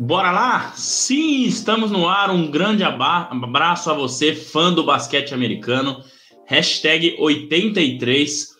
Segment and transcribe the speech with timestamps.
[0.00, 0.72] Bora lá?
[0.76, 2.30] Sim, estamos no ar.
[2.30, 6.04] Um grande abraço a você, fã do basquete americano.
[6.46, 8.56] Hashtag 83,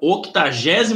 [0.00, 0.90] 83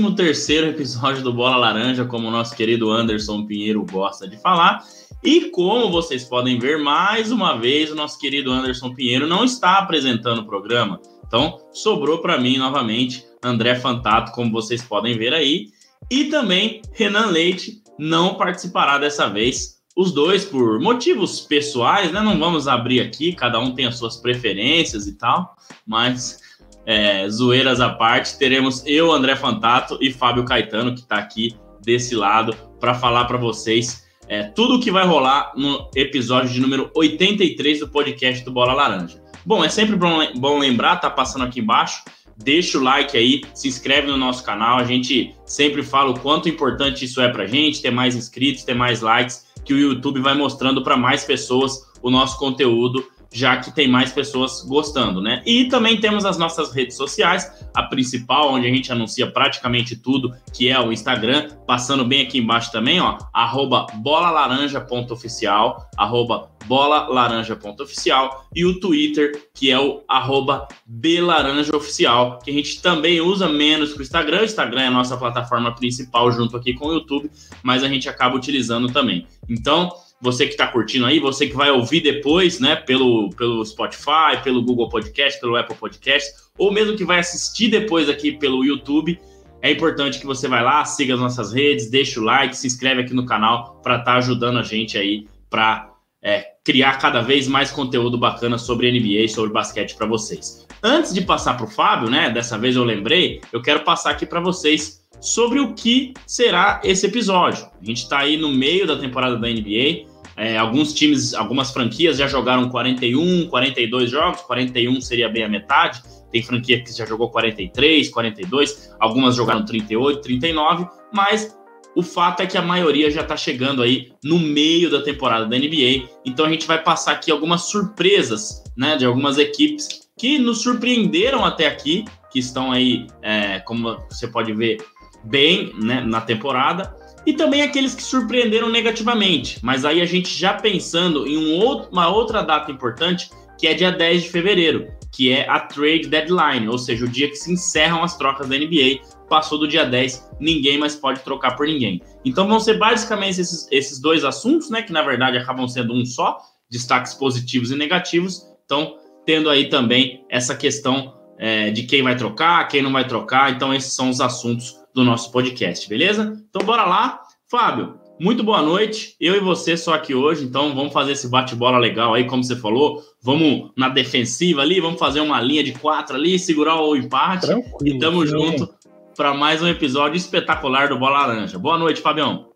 [0.68, 4.84] episódio do Bola Laranja, como o nosso querido Anderson Pinheiro gosta de falar.
[5.22, 9.78] E como vocês podem ver, mais uma vez, o nosso querido Anderson Pinheiro não está
[9.78, 11.00] apresentando o programa.
[11.24, 15.68] Então, sobrou para mim novamente André Fantato, como vocês podem ver aí.
[16.10, 19.78] E também Renan Leite não participará dessa vez.
[19.94, 22.20] Os dois, por motivos pessoais, né?
[22.20, 25.54] Não vamos abrir aqui, cada um tem as suas preferências e tal,
[25.86, 26.40] mas
[26.86, 32.14] é, zoeiras à parte, teremos eu, André Fantato e Fábio Caetano, que está aqui desse
[32.14, 36.90] lado, para falar para vocês é, tudo o que vai rolar no episódio de número
[36.94, 39.20] 83 do podcast do Bola Laranja.
[39.44, 42.04] Bom, é sempre bom, bom lembrar, tá passando aqui embaixo,
[42.42, 44.78] deixa o like aí, se inscreve no nosso canal.
[44.78, 48.74] A gente sempre fala o quanto importante isso é pra gente, ter mais inscritos, ter
[48.74, 53.72] mais likes, que o YouTube vai mostrando para mais pessoas o nosso conteúdo já que
[53.72, 55.42] tem mais pessoas gostando, né?
[55.46, 60.34] E também temos as nossas redes sociais, a principal, onde a gente anuncia praticamente tudo,
[60.52, 68.64] que é o Instagram, passando bem aqui embaixo também, ó, arroba bolalaranja.oficial, arroba bolalaranja.oficial, e
[68.64, 74.02] o Twitter, que é o arroba belaranjaoficial, que a gente também usa menos que o
[74.02, 77.30] Instagram, o Instagram é a nossa plataforma principal junto aqui com o YouTube,
[77.62, 79.26] mas a gente acaba utilizando também.
[79.48, 79.90] Então,
[80.20, 84.62] você que está curtindo aí, você que vai ouvir depois, né, pelo, pelo Spotify, pelo
[84.62, 89.18] Google Podcast, pelo Apple Podcast, ou mesmo que vai assistir depois aqui pelo YouTube,
[89.62, 93.02] é importante que você vai lá, siga as nossas redes, deixe o like, se inscreve
[93.02, 95.90] aqui no canal para estar tá ajudando a gente aí para
[96.22, 100.66] é, criar cada vez mais conteúdo bacana sobre NBA, sobre basquete para vocês.
[100.82, 104.24] Antes de passar para o Fábio, né, dessa vez eu lembrei, eu quero passar aqui
[104.24, 107.66] para vocês sobre o que será esse episódio.
[107.80, 110.06] A gente está aí no meio da temporada da NBA,
[110.36, 116.02] é, alguns times, algumas franquias já jogaram 41, 42 jogos, 41 seria bem a metade.
[116.30, 121.56] Tem franquia que já jogou 43, 42, algumas jogaram 38, 39, mas
[121.96, 125.58] o fato é que a maioria já está chegando aí no meio da temporada da
[125.58, 126.08] NBA.
[126.24, 131.44] Então a gente vai passar aqui algumas surpresas, né, de algumas equipes que nos surpreenderam
[131.44, 134.78] até aqui, que estão aí, é, como você pode ver,
[135.24, 136.94] bem né, na temporada
[137.26, 139.58] e também aqueles que surpreenderam negativamente.
[139.62, 143.74] Mas aí a gente já pensando em um outro, uma outra data importante, que é
[143.74, 147.52] dia 10 de fevereiro, que é a trade deadline, ou seja, o dia que se
[147.52, 149.00] encerram as trocas da NBA.
[149.28, 152.00] Passou do dia 10, ninguém mais pode trocar por ninguém.
[152.24, 154.82] Então vão ser basicamente esses, esses dois assuntos, né?
[154.82, 156.38] Que na verdade acabam sendo um só,
[156.70, 158.46] destaques positivos e negativos.
[158.64, 163.52] Então, tendo aí também essa questão é, de quem vai trocar, quem não vai trocar.
[163.52, 166.40] Então, esses são os assuntos do nosso podcast, beleza?
[166.48, 167.22] Então bora lá.
[167.48, 169.16] Fábio, muito boa noite.
[169.20, 172.54] Eu e você só aqui hoje, então vamos fazer esse bate-bola legal aí, como você
[172.54, 173.02] falou.
[173.22, 177.46] Vamos na defensiva ali, vamos fazer uma linha de quatro ali, segurar o empate.
[177.46, 178.28] Tranquilo, e tamo sim.
[178.28, 178.68] junto
[179.16, 181.58] para mais um episódio espetacular do Bola Laranja.
[181.58, 182.50] Boa noite, Fabião.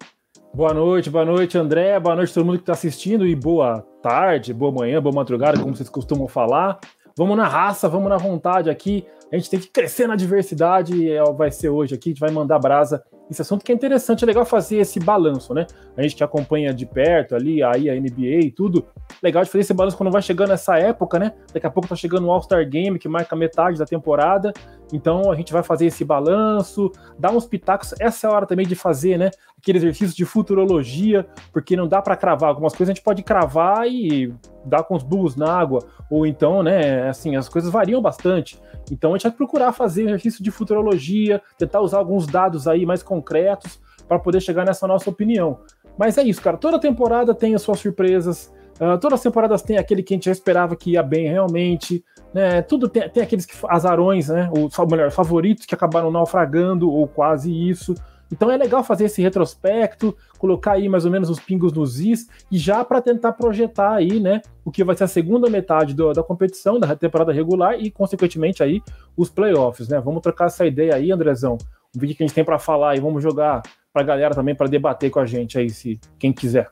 [0.55, 1.99] Boa noite, boa noite, André.
[1.99, 5.75] Boa noite todo mundo que está assistindo e boa tarde, boa manhã, boa madrugada, como
[5.75, 6.79] vocês costumam falar.
[7.17, 9.05] Vamos na raça, vamos na vontade aqui.
[9.35, 12.31] A gente tem que crescer na diversidade, é, vai ser hoje aqui, a gente vai
[12.31, 15.67] mandar brasa esse assunto que é interessante, é legal fazer esse balanço, né?
[15.97, 18.87] A gente que acompanha de perto ali, aí a NBA e tudo,
[19.23, 21.33] legal de fazer esse balanço quando vai chegando essa época, né?
[21.53, 24.53] Daqui a pouco tá chegando o All-Star Game, que marca metade da temporada,
[24.93, 28.67] então a gente vai fazer esse balanço, dar uns pitacos, essa é a hora também
[28.67, 29.31] de fazer, né?
[29.59, 33.89] Aquele exercício de futurologia, porque não dá para cravar, algumas coisas a gente pode cravar
[33.89, 35.81] e dar com os burros na água,
[36.11, 38.59] ou então, né, assim, as coisas variam bastante.
[38.91, 43.03] Então a gente vai procurar fazer exercício de futurologia, tentar usar alguns dados aí mais
[43.15, 45.61] concretos para poder chegar nessa nossa opinião.
[45.97, 46.57] Mas é isso, cara.
[46.57, 48.53] Toda temporada tem as suas surpresas.
[48.75, 52.05] Uh, todas as temporadas tem aquele que a gente já esperava que ia bem realmente.
[52.33, 52.63] Né?
[52.63, 54.51] Tudo tem, tem aqueles que, azarões, né?
[54.53, 57.95] Ou melhor, favoritos que acabaram naufragando, ou quase isso.
[58.33, 62.29] Então é legal fazer esse retrospecto, colocar aí mais ou menos os pingos nos is
[62.51, 66.13] e já para tentar projetar aí, né, o que vai ser a segunda metade do,
[66.13, 68.83] da competição, da temporada regular e consequentemente aí
[69.17, 70.01] os playoffs, né?
[70.01, 71.57] Vamos trocar essa ideia aí, Andrezão.
[71.95, 73.63] Um vídeo que a gente tem para falar e vamos jogar
[73.93, 76.69] para a galera também para debater com a gente aí, se quem quiser.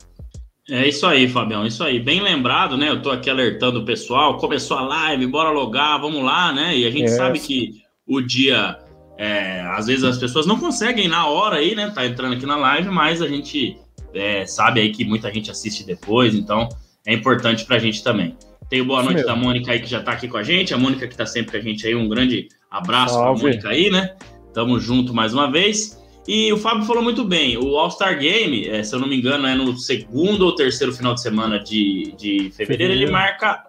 [0.69, 1.99] É isso aí, Fabião, isso aí.
[1.99, 2.89] Bem lembrado, né?
[2.89, 4.37] Eu tô aqui alertando o pessoal.
[4.37, 6.77] Começou a live, bora logar, vamos lá, né?
[6.77, 7.15] E a gente é.
[7.15, 8.77] sabe que o dia
[9.17, 11.91] é, às vezes as pessoas não conseguem na hora aí, né?
[11.93, 13.77] Tá entrando aqui na live, mas a gente
[14.13, 16.69] é, sabe aí que muita gente assiste depois, então
[17.05, 18.35] é importante pra gente também.
[18.69, 21.07] Tenho boa noite da Mônica aí que já tá aqui com a gente, a Mônica
[21.07, 23.41] que tá sempre com a gente aí, um grande abraço Salve.
[23.41, 24.15] pra Mônica aí, né?
[24.53, 26.01] Tamo junto mais uma vez.
[26.27, 29.45] E o Fábio falou muito bem, o All-Star Game, é, se eu não me engano,
[29.45, 33.61] é no segundo ou terceiro final de semana de, de fevereiro, ele marca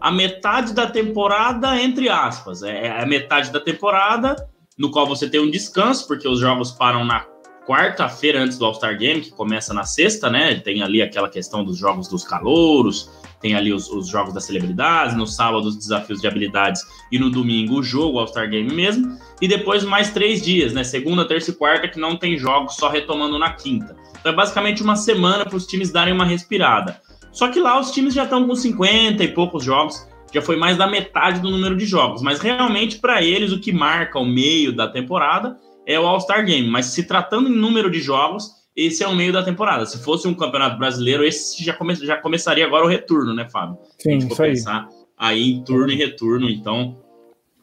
[0.00, 2.62] a metade da temporada, entre aspas.
[2.62, 4.36] É, é a metade da temporada,
[4.78, 7.26] no qual você tem um descanso, porque os jogos param na
[7.66, 10.54] quarta-feira antes do All-Star Game, que começa na sexta, né?
[10.54, 15.16] Tem ali aquela questão dos jogos dos calouros, tem ali os, os jogos das celebridades,
[15.16, 19.46] no sábado os desafios de habilidades e no domingo o jogo, All-Star Game mesmo, e
[19.46, 20.82] depois mais três dias, né?
[20.84, 23.96] Segunda, terça e quarta, que não tem jogos, só retomando na quinta.
[24.18, 27.00] Então é basicamente uma semana para os times darem uma respirada.
[27.30, 30.76] Só que lá os times já estão com 50 e poucos jogos, já foi mais
[30.76, 34.74] da metade do número de jogos, mas realmente para eles o que marca o meio
[34.74, 35.56] da temporada
[35.86, 39.32] é o All-Star Game, mas se tratando em número de jogos, esse é o meio
[39.32, 39.84] da temporada.
[39.84, 43.76] Se fosse um campeonato brasileiro, esse já, come, já começaria agora o retorno, né, Fábio?
[43.98, 44.50] Sim, isso aí.
[44.50, 44.88] pensar
[45.18, 46.48] aí em turno e retorno.
[46.48, 46.96] Então,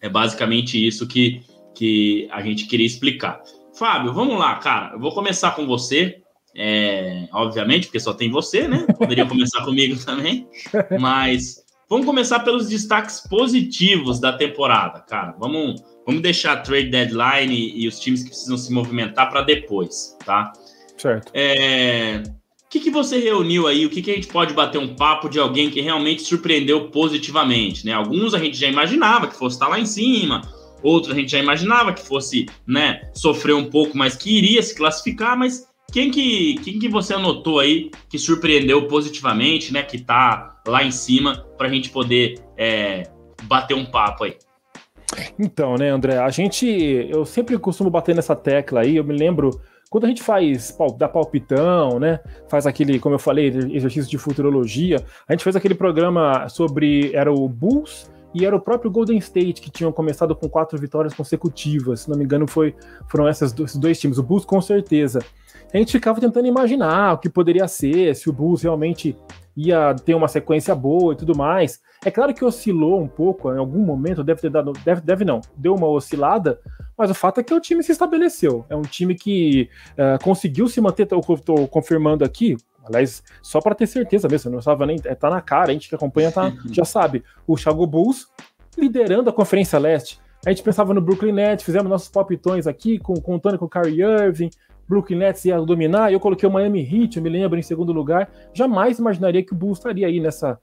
[0.01, 1.41] é basicamente isso que,
[1.73, 3.41] que a gente queria explicar.
[3.73, 4.95] Fábio, vamos lá, cara.
[4.95, 6.17] Eu vou começar com você,
[6.53, 8.85] é, obviamente, porque só tem você, né?
[8.99, 10.45] Poderia começar comigo também,
[10.99, 15.33] mas vamos começar pelos destaques positivos da temporada, cara.
[15.39, 19.43] Vamos, vamos deixar a trade deadline e, e os times que precisam se movimentar para
[19.43, 20.51] depois, tá?
[21.05, 21.31] Certo.
[21.35, 22.23] É...
[22.65, 23.85] O que, que você reuniu aí?
[23.85, 27.85] O que, que a gente pode bater um papo de alguém que realmente surpreendeu positivamente?
[27.85, 27.93] Né?
[27.93, 30.41] Alguns a gente já imaginava que fosse estar lá em cima,
[30.81, 34.75] outros a gente já imaginava que fosse né, sofrer um pouco, mas que iria se
[34.75, 35.37] classificar.
[35.37, 39.83] Mas quem que, quem que você anotou aí que surpreendeu positivamente, né?
[39.83, 43.03] Que tá lá em cima, para a gente poder é,
[43.43, 44.35] bater um papo aí?
[45.39, 46.65] Então, né, André, a gente.
[47.09, 51.07] Eu sempre costumo bater nessa tecla aí, eu me lembro quando a gente faz dá
[51.07, 52.19] palpitão, né?
[52.49, 54.97] Faz aquele, como eu falei, exercício de futurologia,
[55.27, 59.61] a gente fez aquele programa sobre era o Bulls e era o próprio Golden State
[59.61, 62.01] que tinham começado com quatro vitórias consecutivas.
[62.01, 62.75] Se não me engano, foi,
[63.07, 64.17] foram essas, esses dois times.
[64.17, 65.19] O Bulls com certeza.
[65.73, 69.17] A gente ficava tentando imaginar o que poderia ser, se o Bulls realmente
[69.55, 71.81] ia ter uma sequência boa e tudo mais.
[72.03, 75.41] É claro que oscilou um pouco, em algum momento deve ter dado, deve, deve não,
[75.55, 76.59] deu uma oscilada,
[76.97, 78.65] mas o fato é que o time se estabeleceu.
[78.69, 83.87] É um time que uh, conseguiu se manter, estou confirmando aqui, aliás, só para ter
[83.87, 86.85] certeza mesmo, não estava nem, é, tá na cara, a gente que acompanha tá, já
[86.85, 87.23] sabe.
[87.47, 88.27] O Chicago Bulls
[88.77, 90.19] liderando a Conferência Leste.
[90.45, 94.03] A gente pensava no Brooklyn Nets, fizemos nossos palpitões aqui, com, contando com o Kyrie
[94.03, 94.51] Irving,
[94.87, 98.29] Brooklyn Nets ia dominar, eu coloquei o Miami Heat, eu me lembro, em segundo lugar.
[98.53, 100.59] Jamais imaginaria que o Bulls estaria aí nessa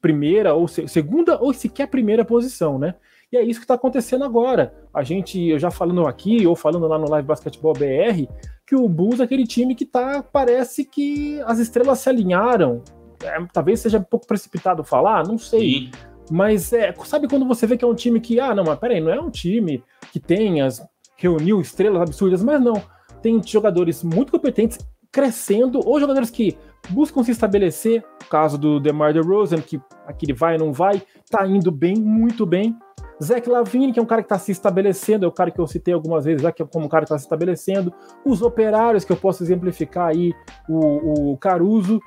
[0.00, 2.94] primeira, ou se, segunda, ou sequer primeira posição, né?
[3.30, 4.72] E é isso que está acontecendo agora.
[4.94, 8.26] A gente, eu já falando aqui, ou falando lá no Live Basketball BR,
[8.66, 12.82] que o Bulls é aquele time que tá, parece que as estrelas se alinharam.
[13.22, 15.60] É, talvez seja um pouco precipitado falar, não sei.
[15.60, 15.90] Sim.
[16.30, 19.00] Mas é, sabe quando você vê que é um time que, ah, não, mas peraí,
[19.00, 19.82] não é um time
[20.12, 20.84] que tem as,
[21.16, 22.82] reuniu estrelas absurdas, mas não.
[23.26, 24.78] Tem jogadores muito competentes
[25.10, 26.56] crescendo, ou jogadores que
[26.90, 31.72] buscam se estabelecer, o caso do DeMar DeRozan, que aquele vai não vai, tá indo
[31.72, 32.76] bem, muito bem.
[33.20, 35.66] Zach Lavine, que é um cara que está se estabelecendo, é o cara que eu
[35.66, 37.92] citei algumas vezes já, que é como um cara que está se estabelecendo.
[38.24, 40.32] Os operários, que eu posso exemplificar aí,
[40.68, 41.98] o, o Caruso.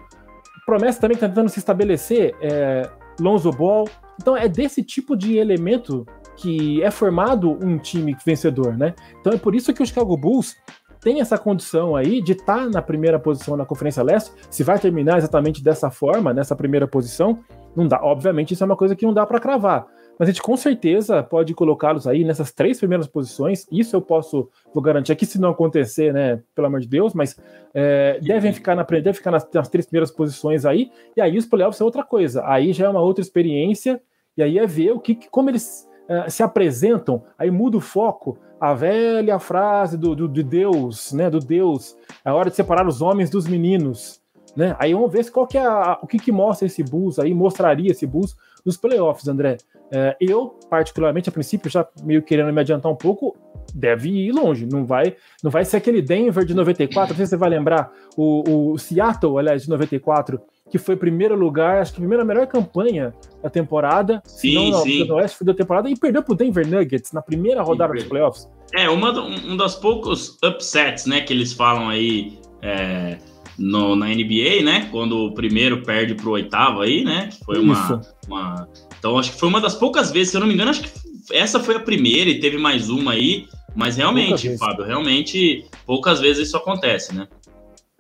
[0.66, 2.89] Promessa também que está tentando se estabelecer, é,
[3.19, 3.89] Lonzo Ball.
[4.21, 6.06] Então é desse tipo de elemento
[6.39, 8.95] que é formado um time vencedor, né?
[9.19, 10.56] Então é por isso que o Chicago Bulls
[11.02, 14.32] tem essa condição aí de estar tá na primeira posição na Conferência Leste.
[14.50, 17.40] Se vai terminar exatamente dessa forma, nessa primeira posição,
[17.76, 18.00] não dá.
[18.02, 19.88] Obviamente, isso é uma coisa que não dá para cravar.
[20.18, 23.66] Mas a gente com certeza pode colocá-los aí nessas três primeiras posições.
[23.72, 26.42] Isso eu posso, vou garantir aqui, se não acontecer, né?
[26.54, 27.40] Pelo amor de Deus, mas
[27.74, 30.92] é, devem ficar, na, devem ficar nas, nas, três primeiras posições aí.
[31.16, 32.44] E aí os playoffs é outra coisa.
[32.46, 34.02] Aí já é uma outra experiência.
[34.36, 37.23] E aí é ver o que, como eles é, se apresentam.
[37.37, 38.37] Aí muda o foco.
[38.59, 41.30] A velha frase do, do, do Deus, né?
[41.30, 41.95] Do Deus.
[42.25, 44.19] É hora de separar os homens dos meninos.
[44.56, 44.75] Né?
[44.80, 47.92] Aí vamos ver qual que é a, o que, que mostra esse Bulls aí, mostraria
[47.92, 48.35] esse Bulls
[48.66, 49.57] nos playoffs, André.
[49.92, 53.37] É, eu, particularmente, a princípio, já meio querendo me adiantar um pouco,
[53.73, 54.66] deve ir longe.
[54.66, 57.13] Não vai, não vai ser aquele Denver de 94.
[57.13, 61.35] Não sei se você vai lembrar o, o Seattle, aliás, de 94, que foi primeiro
[61.35, 64.21] lugar, acho que a primeira melhor campanha da temporada.
[64.26, 65.04] Sim, não, sim.
[65.06, 68.47] No Oeste foi da temporada e perdeu pro Denver Nuggets na primeira rodada dos playoffs.
[68.76, 73.18] É, uma, um dos poucos upsets, né, que eles falam aí é,
[73.57, 74.88] no, na NBA, né?
[74.92, 77.30] Quando o primeiro perde pro oitavo aí, né?
[77.31, 80.47] Que foi uma, uma então, acho que foi uma das poucas vezes, se eu não
[80.47, 80.90] me engano, acho que
[81.31, 83.47] essa foi a primeira e teve mais uma aí.
[83.76, 87.28] Mas realmente, Fábio, realmente poucas vezes isso acontece, né?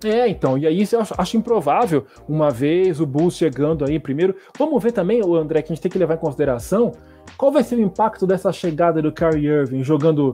[0.03, 4.35] É, então, e aí eu acho, acho, improvável, uma vez o Bulls chegando aí primeiro.
[4.57, 6.93] Vamos ver também, o André, que a gente tem que levar em consideração
[7.37, 10.33] qual vai ser o impacto dessa chegada do Kyrie Irving jogando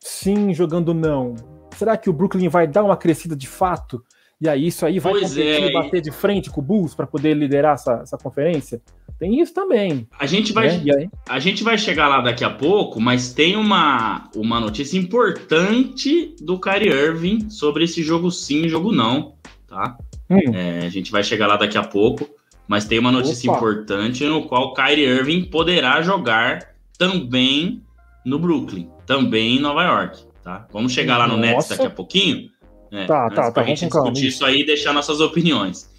[0.00, 1.34] sim, jogando não.
[1.76, 4.02] Será que o Brooklyn vai dar uma crescida de fato?
[4.40, 5.70] E aí isso aí vai pois é.
[5.72, 8.80] bater de frente com o Bulls para poder liderar essa, essa conferência?
[9.18, 10.06] Tem isso também.
[10.16, 11.08] A gente vai, né?
[11.28, 16.58] a gente vai chegar lá daqui a pouco, mas tem uma, uma notícia importante do
[16.58, 19.34] Kyrie Irving sobre esse jogo sim, jogo não,
[19.66, 19.98] tá?
[20.30, 20.54] Hum.
[20.54, 22.28] É, a gente vai chegar lá daqui a pouco,
[22.68, 23.58] mas tem uma notícia Opa.
[23.58, 27.82] importante no qual o Kyrie Irving poderá jogar também
[28.24, 30.68] no Brooklyn, também em Nova York, tá?
[30.72, 31.48] Vamos chegar lá no Nossa.
[31.48, 32.50] Nets daqui a pouquinho.
[32.92, 33.52] É, tá, tá, tá.
[33.52, 35.90] Pra gente discutir isso aí e deixar nossas opiniões.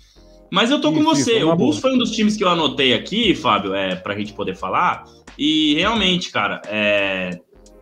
[0.52, 1.38] Mas eu tô com você.
[1.38, 4.34] Isso, o Bulls foi um dos times que eu anotei aqui, Fábio, é, pra gente
[4.34, 5.04] poder falar.
[5.38, 7.40] E realmente, cara, é,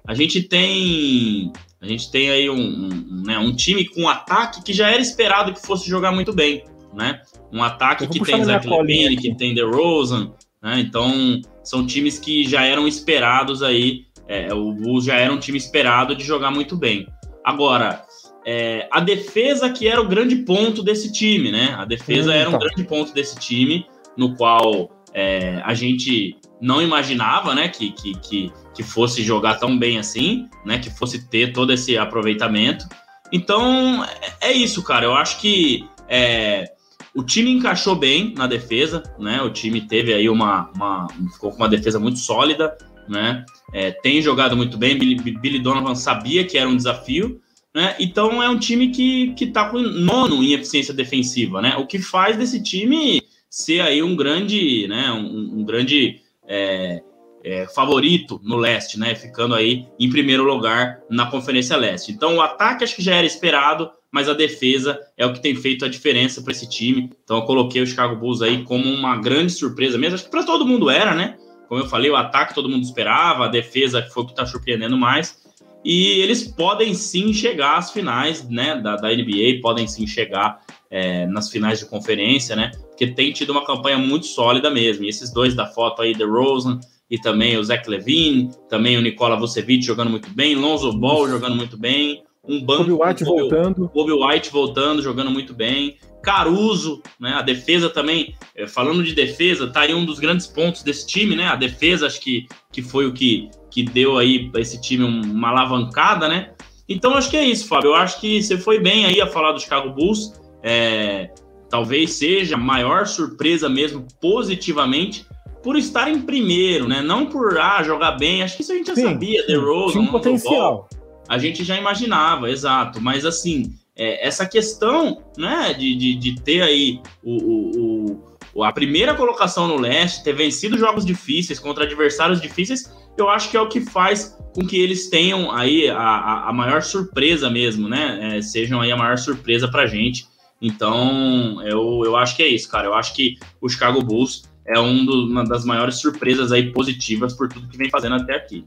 [0.08, 1.52] a gente tem.
[1.80, 5.54] A gente tem aí um, um, né, um time com ataque que já era esperado
[5.54, 7.22] que fosse jogar muito bem, né?
[7.54, 10.80] Um ataque que tem Zach Levine, que tem DeRozan, né?
[10.80, 14.06] Então, são times que já eram esperados aí.
[14.28, 17.08] É, o Bulls já era um time esperado de jogar muito bem.
[17.46, 18.04] Agora,
[18.50, 21.76] é, a defesa que era o grande ponto desse time, né?
[21.78, 22.60] A defesa hum, era um tá.
[22.60, 23.86] grande ponto desse time,
[24.16, 29.78] no qual é, a gente não imaginava, né, que, que, que, que, fosse jogar tão
[29.78, 32.88] bem assim, né, que fosse ter todo esse aproveitamento.
[33.34, 34.06] Então,
[34.40, 35.06] é, é isso, cara.
[35.06, 36.72] Eu acho que é,
[37.14, 39.42] o time encaixou bem na defesa, né?
[39.42, 42.78] O time teve aí uma, uma ficou com uma defesa muito sólida,
[43.10, 43.44] né?
[43.74, 44.98] É, tem jogado muito bem.
[44.98, 47.42] Billy, Billy Donovan sabia que era um desafio,
[47.78, 47.96] né?
[48.00, 51.76] Então é um time que, que tá com nono em eficiência defensiva, né?
[51.78, 55.12] O que faz desse time ser aí um grande, né?
[55.12, 57.04] Um, um grande é,
[57.44, 59.14] é, favorito no leste, né?
[59.14, 62.12] Ficando aí em primeiro lugar na Conferência Leste.
[62.12, 65.54] Então o ataque acho que já era esperado, mas a defesa é o que tem
[65.54, 67.12] feito a diferença para esse time.
[67.24, 70.16] Então eu coloquei o Chicago Bulls aí como uma grande surpresa mesmo.
[70.16, 71.38] Acho que para todo mundo era, né?
[71.68, 74.98] Como eu falei, o ataque todo mundo esperava, a defesa foi o que está surpreendendo
[74.98, 75.46] mais.
[75.90, 80.60] E eles podem sim chegar às finais né, da, da NBA, podem sim chegar
[80.92, 82.72] é, nas finais de conferência, né?
[82.90, 85.06] Porque tem tido uma campanha muito sólida mesmo.
[85.06, 89.02] E esses dois da foto aí, The Rosen e também o Zach Levine, também o
[89.02, 92.84] Nicola Vucevic jogando muito bem, Lonzo Ball jogando muito bem, um banco.
[92.84, 93.90] Kobe White Kobe, voltando.
[93.90, 95.96] Kobe White voltando, jogando muito bem.
[96.22, 97.32] Caruso, né?
[97.32, 101.34] A defesa também, é, falando de defesa, tá aí um dos grandes pontos desse time,
[101.34, 101.46] né?
[101.46, 105.50] A defesa, acho que, que foi o que que deu aí para esse time uma
[105.50, 106.50] alavancada, né?
[106.90, 107.90] Então acho que é isso, Fábio.
[107.92, 110.34] Eu acho que você foi bem aí a falar do Chicago Bulls.
[110.64, 111.30] É,
[111.70, 115.28] talvez seja a maior surpresa mesmo, positivamente,
[115.62, 117.04] por estar em primeiro, né?
[117.04, 118.42] Não por ah, jogar bem.
[118.42, 119.46] Acho que isso a gente já sim, sabia.
[119.46, 120.90] The Rose, um potencial.
[121.30, 123.00] a gente já imaginava, exato.
[123.00, 128.24] Mas assim, é, essa questão, né, de, de, de ter aí o, o,
[128.56, 133.50] o, a primeira colocação no leste, ter vencido jogos difíceis contra adversários difíceis, eu acho
[133.50, 137.88] que é o que faz com que eles tenham aí a, a maior surpresa mesmo,
[137.88, 138.38] né?
[138.38, 140.28] É, sejam aí a maior surpresa pra gente.
[140.62, 142.88] Então, eu, eu acho que é isso, cara.
[142.88, 147.34] Eu acho que o Chicago Bulls é um do, uma das maiores surpresas aí positivas
[147.34, 148.66] por tudo que vem fazendo até aqui.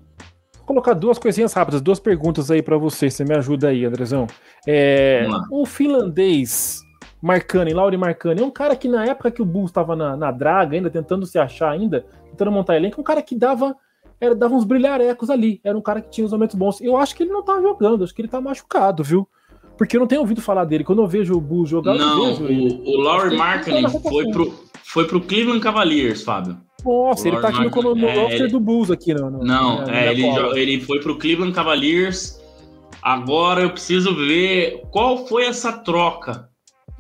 [0.59, 3.11] Vou colocar duas coisinhas rápidas, duas perguntas aí para você.
[3.11, 4.29] Você me ajuda aí, Andrezão.
[4.67, 6.81] É, o finlandês
[7.21, 10.31] Marcani, Lauri Marcani, é um cara que na época que o Bulls estava na, na
[10.31, 13.77] draga, ainda tentando se achar ainda, tentando montar elenco, um cara que dava
[14.21, 15.61] era, dava uns brilharecos ali.
[15.65, 16.81] Era um cara que tinha os momentos bons.
[16.81, 19.27] Eu acho que ele não tá jogando, acho que ele tá machucado, viu?
[19.79, 20.85] Porque eu não tenho ouvido falar dele.
[20.85, 22.83] Quando eu vejo o Bulls jogar, não, eu vejo ele.
[22.85, 26.59] O, o Laurie Markkinen foi pro, foi pro Cleveland Cavaliers, Fábio.
[26.85, 29.15] Nossa, ele tá aqui no, no, é, roster do Bulls aqui.
[29.15, 32.39] No, no não, é, ele, ele foi pro Cleveland Cavaliers.
[33.03, 36.49] Agora eu preciso ver qual foi essa troca.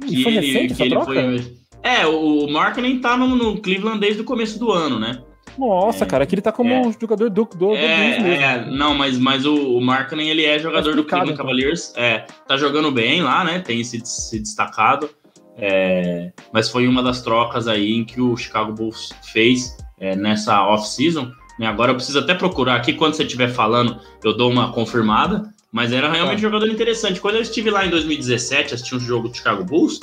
[0.06, 1.12] Que foi ele, recente que ele troca?
[1.12, 1.60] Foi...
[1.82, 5.22] É, o Markkinen tá no, no Cleveland desde o começo do ano, né?
[5.58, 8.26] Nossa, é, cara, aqui ele tá como é, um jogador do, do, é, do mesmo.
[8.26, 11.44] É, não, mas, mas o, o Markkinen, ele é jogador do Cleveland então.
[11.44, 11.92] Cavaliers.
[11.96, 13.60] É, tá jogando bem lá, né?
[13.60, 15.10] Tem se, se destacado.
[15.56, 20.62] É, mas foi uma das trocas aí em que o Chicago Bulls fez é, nessa
[20.66, 21.30] off-season.
[21.58, 21.66] Né?
[21.66, 25.52] Agora eu preciso até procurar aqui, quando você estiver falando, eu dou uma confirmada.
[25.72, 27.20] Mas era realmente um jogador interessante.
[27.20, 30.00] Quando eu estive lá em 2017, assisti um jogo do Chicago Bulls,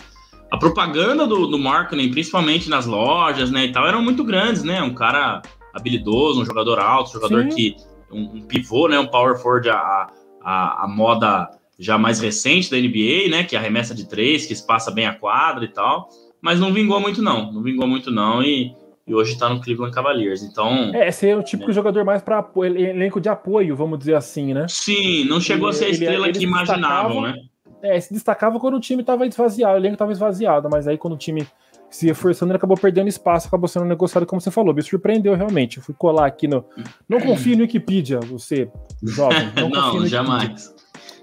[0.49, 4.81] a propaganda do, do marketing, principalmente nas lojas, né, e tal, eram muito grandes, né?
[4.81, 5.41] Um cara
[5.73, 7.49] habilidoso, um jogador alto, um jogador Sim.
[7.49, 7.75] que.
[8.09, 8.97] Um, um, pivô, né?
[8.97, 10.07] Um power forward, a,
[10.41, 13.43] a, a, moda já mais recente da NBA, né?
[13.43, 16.07] Que é arremessa de três, que espaça bem a quadra e tal.
[16.41, 17.51] Mas não vingou muito, não.
[17.51, 18.41] Não vingou muito, não.
[18.41, 18.73] E,
[19.05, 20.41] e hoje está no Cleveland Cavaliers.
[20.41, 20.95] Então.
[20.95, 21.73] É, esse é o típico né?
[21.73, 24.65] jogador mais para elenco de apoio, vamos dizer assim, né?
[24.69, 27.35] Sim, não chegou ele, a ser a estrela ele, que imaginavam, né?
[27.81, 31.13] É, se destacava quando o time estava esvaziado, o elenco estava esvaziado, mas aí quando
[31.13, 31.47] o time
[31.89, 34.73] se reforçando, ele acabou perdendo espaço, acabou sendo negociado, como você falou.
[34.73, 35.77] Me surpreendeu realmente.
[35.77, 36.65] Eu fui colar aqui no.
[37.07, 38.69] Não confie no Wikipedia, você,
[39.01, 39.51] jovem.
[39.55, 40.75] Não, não jamais.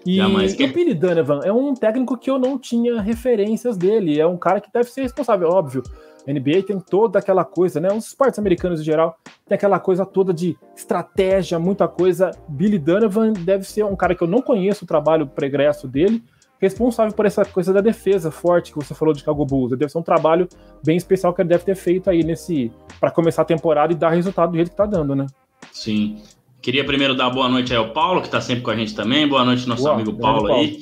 [0.06, 4.20] E o Billy Donovan é um técnico que eu não tinha referências dele.
[4.20, 5.82] É um cara que deve ser responsável, óbvio.
[6.26, 7.88] A NBA tem toda aquela coisa, né?
[7.88, 12.30] Os esportes americanos em geral tem aquela coisa toda de estratégia, muita coisa.
[12.48, 16.22] Billy Donovan deve ser um cara que eu não conheço o trabalho pregresso dele,
[16.64, 19.70] responsável por essa coisa da defesa forte que você falou de Chicago Bulls.
[19.70, 20.48] Deve ser um trabalho
[20.84, 24.10] bem especial que ele deve ter feito aí nesse para começar a temporada e dar
[24.10, 25.26] resultado do jeito que tá dando, né?
[25.72, 26.18] Sim.
[26.60, 29.28] Queria primeiro dar boa noite aí ao Paulo, que está sempre com a gente também.
[29.28, 30.78] Boa noite, nosso boa, amigo Paulo, Paulo aí.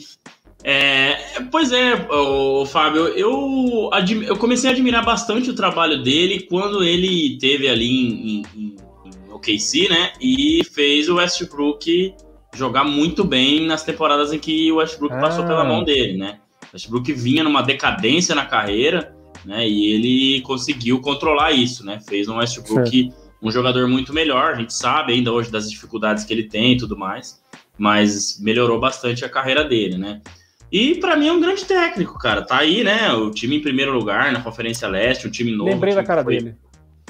[0.65, 3.91] É, pois é, o Fábio, eu,
[4.25, 8.77] eu comecei a admirar bastante o trabalho dele quando ele teve ali em, em, em
[9.33, 10.13] OKC, né?
[10.21, 12.15] E fez o Westbrook
[12.55, 15.21] jogar muito bem nas temporadas em que o Westbrook ah.
[15.21, 16.39] passou pela mão dele, né?
[16.65, 19.67] O Westbrook vinha numa decadência na carreira, né?
[19.69, 22.01] E ele conseguiu controlar isso, né?
[22.07, 23.17] Fez um Westbrook certo.
[23.43, 24.53] um jogador muito melhor.
[24.53, 27.41] A gente sabe ainda hoje das dificuldades que ele tem e tudo mais,
[27.79, 30.21] mas melhorou bastante a carreira dele, né?
[30.71, 32.41] E para mim é um grande técnico, cara.
[32.41, 33.13] Tá aí, né?
[33.13, 35.71] O time em primeiro lugar na Conferência Leste, um time novo.
[35.71, 36.57] Lembrei da cara foi, dele.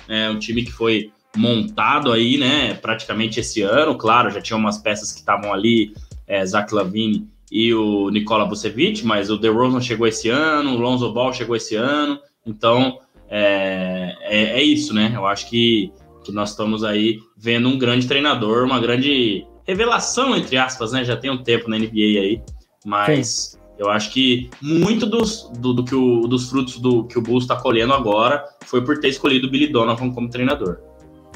[0.09, 2.75] É, um time que foi montado aí, né?
[2.75, 5.95] Praticamente esse ano, claro, já tinha umas peças que estavam ali,
[6.27, 11.13] é, Zach Lavine e o Nikola Vucevic, mas o DeRozan chegou esse ano, o Lonzo
[11.13, 12.99] Ball chegou esse ano, então
[13.29, 15.13] é, é, é isso, né?
[15.15, 15.93] Eu acho que,
[16.25, 21.05] que nós estamos aí vendo um grande treinador, uma grande revelação, entre aspas, né?
[21.05, 22.43] Já tem um tempo na NBA aí,
[22.85, 23.59] mas Sim.
[23.79, 27.45] eu acho que muito dos, do, do, que o, dos frutos do que o Bulls
[27.45, 30.79] está colhendo agora foi por ter escolhido o Billy Donovan como treinador.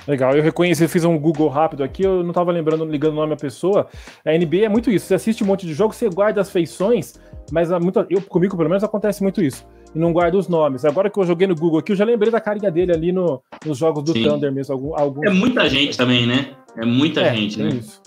[0.06, 3.16] Legal, eu reconheci, eu fiz um Google rápido aqui, eu não estava lembrando, ligando o
[3.16, 3.88] nome da pessoa.
[4.24, 7.18] A NBA é muito isso, você assiste um monte de jogos, você guarda as feições,
[7.50, 9.66] mas muito, eu, comigo pelo menos acontece muito isso.
[9.94, 10.84] E não guarda os nomes.
[10.84, 13.42] Agora que eu joguei no Google aqui, eu já lembrei da carinha dele ali no,
[13.64, 14.24] nos jogos do Sim.
[14.24, 14.74] Thunder mesmo.
[14.74, 15.26] Algum, algum...
[15.26, 16.50] É muita gente também, né?
[16.76, 17.70] É muita é, gente, né?
[17.70, 18.02] Isso.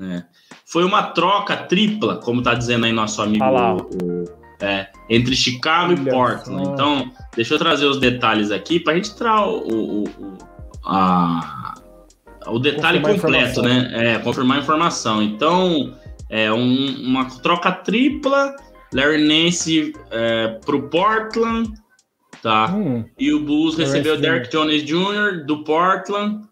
[0.00, 0.22] É.
[0.66, 3.76] Foi uma troca tripla, como tá dizendo aí nosso amigo ah
[4.60, 6.64] é, entre Chicago Olha e Portland.
[6.64, 6.72] Só.
[6.72, 10.38] Então, deixa eu trazer os detalhes aqui para a gente tirar o, o, o,
[10.84, 11.74] a,
[12.46, 13.90] o detalhe confirmar completo, né?
[13.92, 15.22] É, confirmar a informação.
[15.22, 15.94] Então,
[16.28, 18.54] é um, uma troca tripla,
[18.92, 21.72] Larry Nance é, pro Portland,
[22.42, 22.72] tá?
[22.74, 25.44] Hum, e o Bulls recebeu Derek Jones Jr.
[25.46, 26.42] do Portland,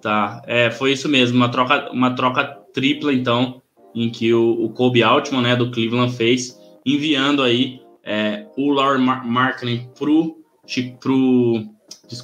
[0.00, 0.42] tá?
[0.46, 3.62] É, foi isso mesmo, uma troca, uma troca tripla, então,
[3.94, 9.24] em que o, o Kobe Altman, né, do Cleveland fez, enviando aí é, o Mar
[9.24, 10.36] Markkinen pro,
[11.00, 11.62] pro,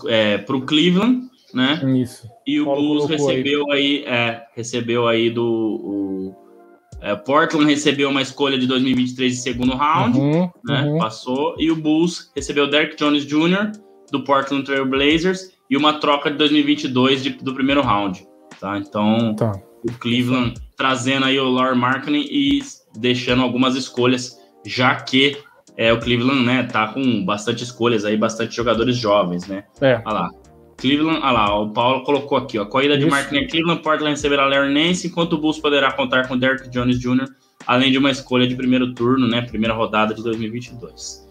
[0.09, 1.81] é, pro Cleveland, né?
[2.01, 2.29] Isso.
[2.47, 6.37] E o Bulls recebeu aí, aí é, recebeu aí do o,
[7.01, 10.85] é, Portland recebeu uma escolha de 2023 de segundo round, uhum, né?
[10.85, 10.99] Uhum.
[10.99, 13.73] Passou e o Bulls recebeu Derek Jones Jr.
[14.11, 18.27] do Portland Trail Blazers e uma troca de 2022 de, do primeiro round,
[18.61, 18.79] tá?
[18.79, 22.61] Então tá o Cleveland trazendo aí o Laurie Markkinen e
[22.97, 25.37] deixando algumas escolhas, já que
[25.77, 29.65] é, o Cleveland, né, tá com bastante escolhas aí, bastante jogadores jovens, né?
[29.81, 30.03] É.
[30.05, 30.31] Olha lá.
[30.79, 34.73] Cleveland, olha lá, o Paulo colocou aqui, ó, corrida de Markkinen Cleveland, Portland receberá Larry
[34.73, 37.29] Nance, enquanto o Bulls poderá contar com Derrick Jones Jr.,
[37.67, 41.27] além de uma escolha de primeiro turno, né, primeira rodada de 2022.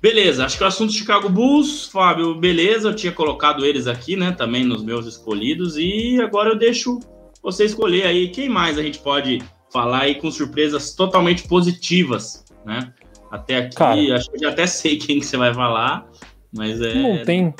[0.00, 4.32] Beleza, acho que o assunto Chicago Bulls, Fábio, beleza, eu tinha colocado eles aqui, né,
[4.32, 7.00] também nos meus escolhidos, e agora eu deixo
[7.42, 12.92] você escolher aí quem mais a gente pode falar aí com surpresas totalmente positivas, né?
[13.30, 16.06] Até aqui, Cara, acho que eu já até sei quem que você vai falar,
[16.56, 16.94] mas é.
[16.94, 17.52] Não tem,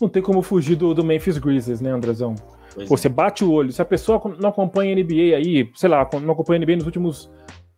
[0.00, 2.34] não tem como fugir do, do Memphis Grizzlies, né, Andrezão?
[2.74, 3.10] Pois você é.
[3.10, 3.72] bate o olho.
[3.72, 6.86] Se a pessoa não acompanha a NBA aí, sei lá, não acompanha a NBA nos
[6.86, 7.30] últimos,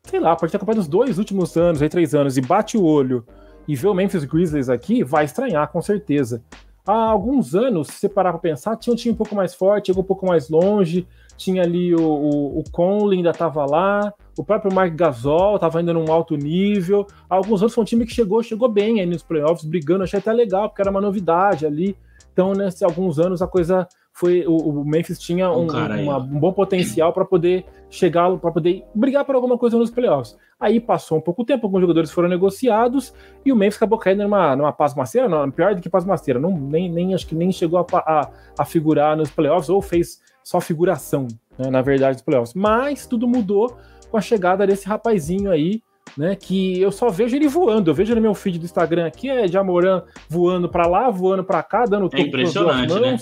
[0.02, 2.85] sei lá, pode ter acompanhado nos dois últimos anos, aí três anos, e bate o
[2.85, 3.24] olho
[3.66, 6.42] e vê o Memphis Grizzlies aqui, vai estranhar, com certeza.
[6.87, 9.88] Há alguns anos, se você parar pra pensar, tinha um time um pouco mais forte,
[9.88, 14.42] chegou um pouco mais longe, tinha ali o, o, o Conley ainda estava lá, o
[14.42, 17.07] próprio Mark Gasol estava ainda num alto nível.
[17.28, 20.33] Alguns outros foi um time que chegou, chegou bem aí nos playoffs, brigando, achei até
[20.33, 21.94] legal, porque era uma novidade ali.
[22.38, 24.46] Então, nesses alguns anos, a coisa foi.
[24.46, 29.24] O, o Memphis tinha um, uma, um bom potencial para poder chegar, para poder brigar
[29.24, 30.38] por alguma coisa nos playoffs.
[30.61, 33.12] Aí passou um pouco tempo, alguns jogadores foram negociados
[33.44, 36.88] e o Memphis acabou caindo numa, numa pasmaceira, não, pior do que pasmaceira, não, nem,
[36.88, 41.27] nem, acho que nem chegou a, a, a figurar nos playoffs ou fez só figuração,
[41.59, 42.55] né, na verdade, dos playoffs.
[42.55, 43.77] Mas tudo mudou
[44.12, 45.83] com a chegada desse rapazinho aí,
[46.16, 47.90] né, que eu só vejo ele voando.
[47.90, 51.62] Eu vejo no meu feed do Instagram aqui, é Jamoran voando para lá, voando para
[51.62, 53.16] cá, dando topo é impressionante, né?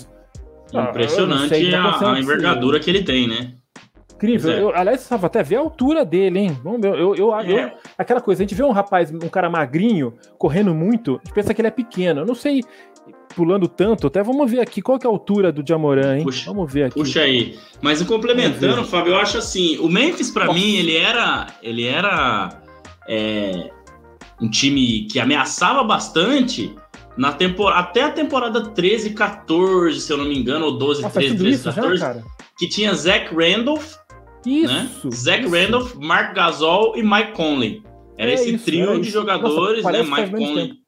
[0.75, 3.55] Ah, impressionante sei, a, a envergadura que ele tem, né?
[4.17, 4.51] Incrível.
[4.51, 4.63] É.
[4.63, 6.59] Eu, aliás, estava até ver a altura dele, hein?
[6.81, 6.99] Ver.
[6.99, 7.65] Eu, eu, é.
[7.65, 11.35] eu, aquela coisa, a gente vê um rapaz, um cara magrinho, correndo muito, a gente
[11.35, 12.23] pensa que ele é pequeno.
[12.23, 12.63] Eu não sei
[13.35, 16.25] pulando tanto, até vamos ver aqui qual que é a altura do Jamoran, hein?
[16.25, 16.95] Puxa, vamos ver aqui.
[16.95, 17.59] Puxa aí.
[17.83, 22.63] Mas complementando, Fábio, eu acho assim, o Memphis para mim, ele era, ele era
[23.09, 23.71] é,
[24.41, 26.75] um time que ameaçava bastante
[27.17, 31.19] na temporada, até a temporada 13, 14, se eu não me engano, ou 12, Nossa,
[31.19, 32.23] 13, 13, 14, já,
[32.59, 33.95] que tinha Zach Randolph,
[34.45, 34.73] isso.
[34.73, 34.89] Né?
[35.13, 35.55] Zach isso.
[35.55, 37.83] Randolph, Mark Gasol e Mike Conley.
[38.19, 40.03] Era é esse isso, trio de jogadores, Nossa, né?
[40.03, 40.69] Mike Conley.
[40.69, 40.81] Tempo.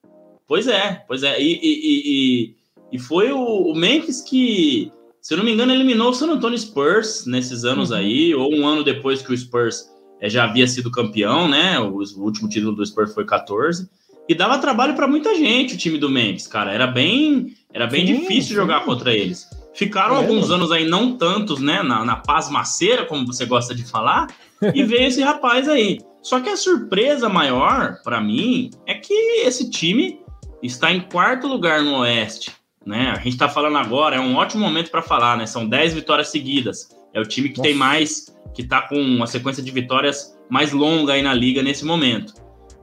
[0.46, 1.40] Pois é, pois é.
[1.40, 2.54] E, e, e,
[2.92, 6.58] e foi o, o, Memphis que, se eu não me engano, eliminou o San Antonio
[6.58, 7.96] Spurs nesses anos uhum.
[7.96, 11.78] aí, ou um ano depois que o Spurs é, já havia sido campeão, né?
[11.78, 13.88] O, o, último título do Spurs foi 14.
[14.28, 16.72] E dava trabalho para muita gente o time do Memphis, cara.
[16.72, 18.54] Era bem, era bem sim, difícil sim.
[18.54, 19.48] jogar contra eles.
[19.74, 21.82] Ficaram é, alguns anos aí, não tantos, né?
[21.82, 24.26] Na, na pasmaceira, como você gosta de falar,
[24.74, 26.00] e veio esse rapaz aí.
[26.20, 30.20] Só que a surpresa maior, para mim, é que esse time
[30.62, 32.52] está em quarto lugar no Oeste.
[32.84, 33.10] Né?
[33.10, 35.46] A gente está falando agora, é um ótimo momento para falar, né?
[35.46, 36.88] São 10 vitórias seguidas.
[37.14, 37.68] É o time que Nossa.
[37.68, 41.84] tem mais, que está com uma sequência de vitórias mais longa aí na liga nesse
[41.84, 42.32] momento.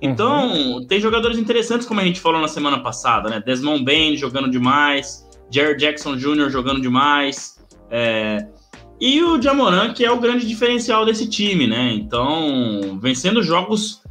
[0.01, 0.88] Então, uhum.
[0.88, 3.41] tem jogadores interessantes, como a gente falou na semana passada, né?
[3.45, 6.49] Desmond Bain jogando demais, Jared Jackson Jr.
[6.49, 7.56] jogando demais.
[7.89, 8.45] É...
[8.99, 11.93] E o Jamoran, que é o grande diferencial desse time, né?
[11.93, 14.01] Então, vencendo jogos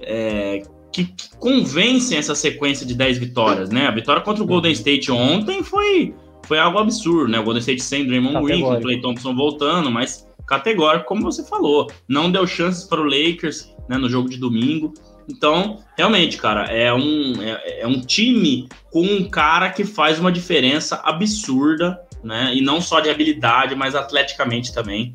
[0.00, 3.86] é, que, que, convencem essa sequência de 10 vitórias, né?
[3.86, 4.52] A vitória contra o uhum.
[4.52, 7.40] Golden State ontem foi, foi algo absurdo, né?
[7.40, 11.44] O Golden State sem Draymond Green, com o Clay Thompson voltando, mas categórico, como você
[11.44, 11.90] falou.
[12.08, 14.94] Não deu chances para o Lakers né, no jogo de domingo.
[15.28, 20.32] Então, realmente, cara, é um, é, é, um time com um cara que faz uma
[20.32, 22.54] diferença absurda, né?
[22.54, 25.14] E não só de habilidade, mas atleticamente também.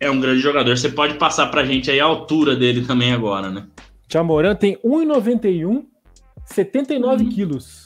[0.00, 0.76] É um grande jogador.
[0.76, 3.66] Você pode passar pra gente aí a altura dele também agora, né?
[4.10, 5.84] Jamoran tem 1,91,
[6.46, 7.30] 79 uhum.
[7.30, 7.84] quilos.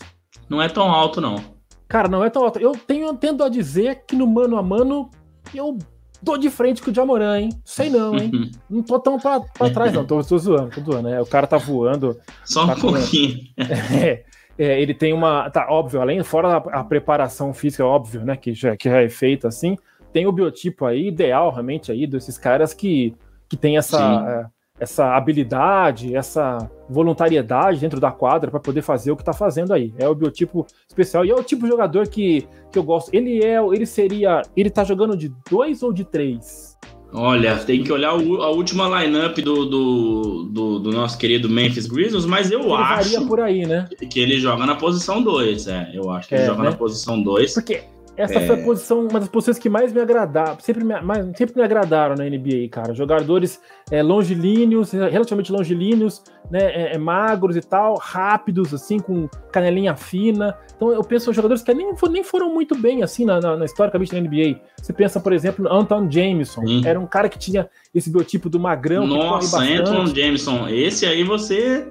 [0.49, 1.43] Não é tão alto, não.
[1.89, 2.59] Cara, não é tão alto.
[2.59, 5.11] Eu tenho, tendo a dizer que no mano a mano
[5.55, 5.79] eu
[6.23, 7.49] dou de frente com o Jamoran, hein?
[7.65, 8.31] Sei não, hein?
[8.69, 10.05] não tô tão pra, pra trás, não.
[10.05, 11.21] Tô, tô zoando, tô zoando, né?
[11.21, 12.19] O cara tá voando.
[12.45, 13.41] Só tá um pouquinho.
[13.59, 14.25] É,
[14.59, 15.49] é, ele tem uma.
[15.51, 18.37] Tá, óbvio, além, fora a, a, preparação física, óbvio, né?
[18.37, 19.77] Que já, que já é feita assim,
[20.13, 23.15] tem o biotipo aí ideal, realmente, aí, desses caras que,
[23.49, 24.51] que tem essa
[24.81, 29.93] essa habilidade, essa voluntariedade dentro da quadra para poder fazer o que está fazendo aí.
[29.99, 33.11] É o biotipo especial e é o tipo de jogador que, que eu gosto.
[33.13, 36.77] Ele é, ele seria, ele tá jogando de dois ou de três?
[37.13, 41.87] Olha, tem que olhar o, a última lineup do, do, do, do, nosso querido Memphis
[41.87, 43.89] Grizzlies, mas eu ele acho por aí, né?
[44.11, 45.91] que ele joga na posição 2, é.
[45.95, 46.71] Eu acho que é, ele joga né?
[46.71, 47.55] na posição 2.
[47.55, 47.83] Porque
[48.19, 48.47] essa é...
[48.47, 51.63] foi a posição, uma das posições que mais me agradaram, sempre me, mais, sempre me
[51.63, 52.93] agradaram na NBA, cara.
[52.93, 59.95] Jogadores é, longilíneos, relativamente longilíneos, né, é, é, magros e tal, rápidos, assim, com canelinha
[59.95, 60.59] fina.
[60.75, 63.65] Então eu penso em jogadores que nem, nem foram muito bem, assim, na, na, na
[63.65, 64.61] historicamente na NBA.
[64.77, 66.67] Você pensa, por exemplo, no Anton Jameson.
[66.67, 66.83] Sim.
[66.85, 69.07] Era um cara que tinha esse biotipo do magrão.
[69.07, 70.69] Nossa, Anton Jameson.
[70.69, 71.87] Esse aí você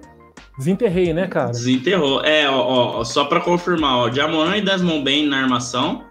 [0.57, 1.51] Desenterrei, né, cara?
[1.51, 2.21] Desenterrou.
[2.23, 6.06] É, ó, ó só para confirmar, ó, Jamoran e Desmond Bain na armação.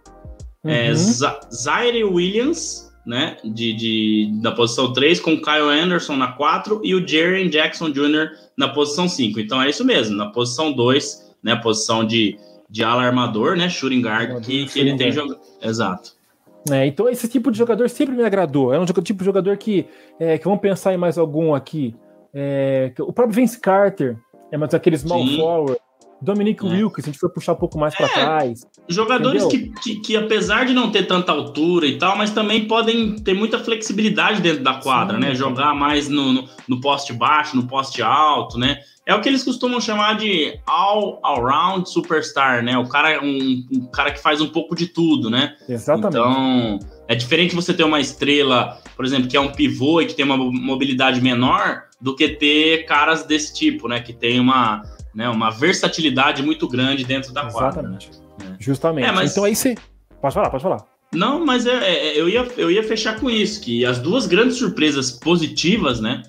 [0.67, 0.93] É, uhum.
[0.93, 0.95] É,
[1.55, 7.07] Zaire Williams, né, de, de, da posição 3, com Kyle Anderson na 4 e o
[7.07, 8.31] Jaren Jackson Jr.
[8.57, 9.39] na posição 5.
[9.39, 12.37] Então é isso mesmo, na posição 2, né, posição de,
[12.69, 15.39] de alarmador, né, shooting guard, que, que ele tem jogado.
[15.63, 16.17] Exato.
[16.71, 18.75] É, então esse tipo de jogador sempre me agradou.
[18.75, 19.87] É um tipo de jogador que,
[20.19, 21.95] é, que vamos pensar em mais algum aqui.
[22.35, 24.17] É, o próprio Vince Carter,
[24.51, 25.37] é mais aquele small Sim.
[25.37, 25.81] forward,
[26.21, 26.69] Dominic é.
[26.69, 28.67] Wilkes, se a gente for puxar um pouco mais para é, trás.
[28.89, 33.17] Jogadores que, que, que, apesar de não ter tanta altura e tal, mas também podem
[33.17, 35.25] ter muita flexibilidade dentro da quadra, Sim.
[35.25, 35.35] né?
[35.35, 38.79] Jogar mais no, no, no, poste baixo, no poste alto, né?
[39.05, 42.77] É o que eles costumam chamar de all-around superstar, né?
[42.77, 45.55] O cara, um, um, cara que faz um pouco de tudo, né?
[45.69, 46.17] Exatamente.
[46.17, 50.15] Então, é diferente você ter uma estrela, por exemplo, que é um pivô e que
[50.15, 54.01] tem uma mobilidade menor, do que ter caras desse tipo, né?
[54.01, 54.83] Que tem uma
[55.17, 57.81] né, uma versatilidade muito grande dentro da quadra.
[57.81, 58.11] Exatamente.
[58.39, 58.57] Né?
[58.61, 59.09] Justamente.
[59.09, 59.33] É, mas...
[59.33, 59.75] Então aí você.
[60.21, 60.85] Pode falar, pode falar.
[61.15, 64.57] Não, mas é, é, eu, ia, eu ia fechar com isso, que as duas grandes
[64.57, 66.23] surpresas positivas, né?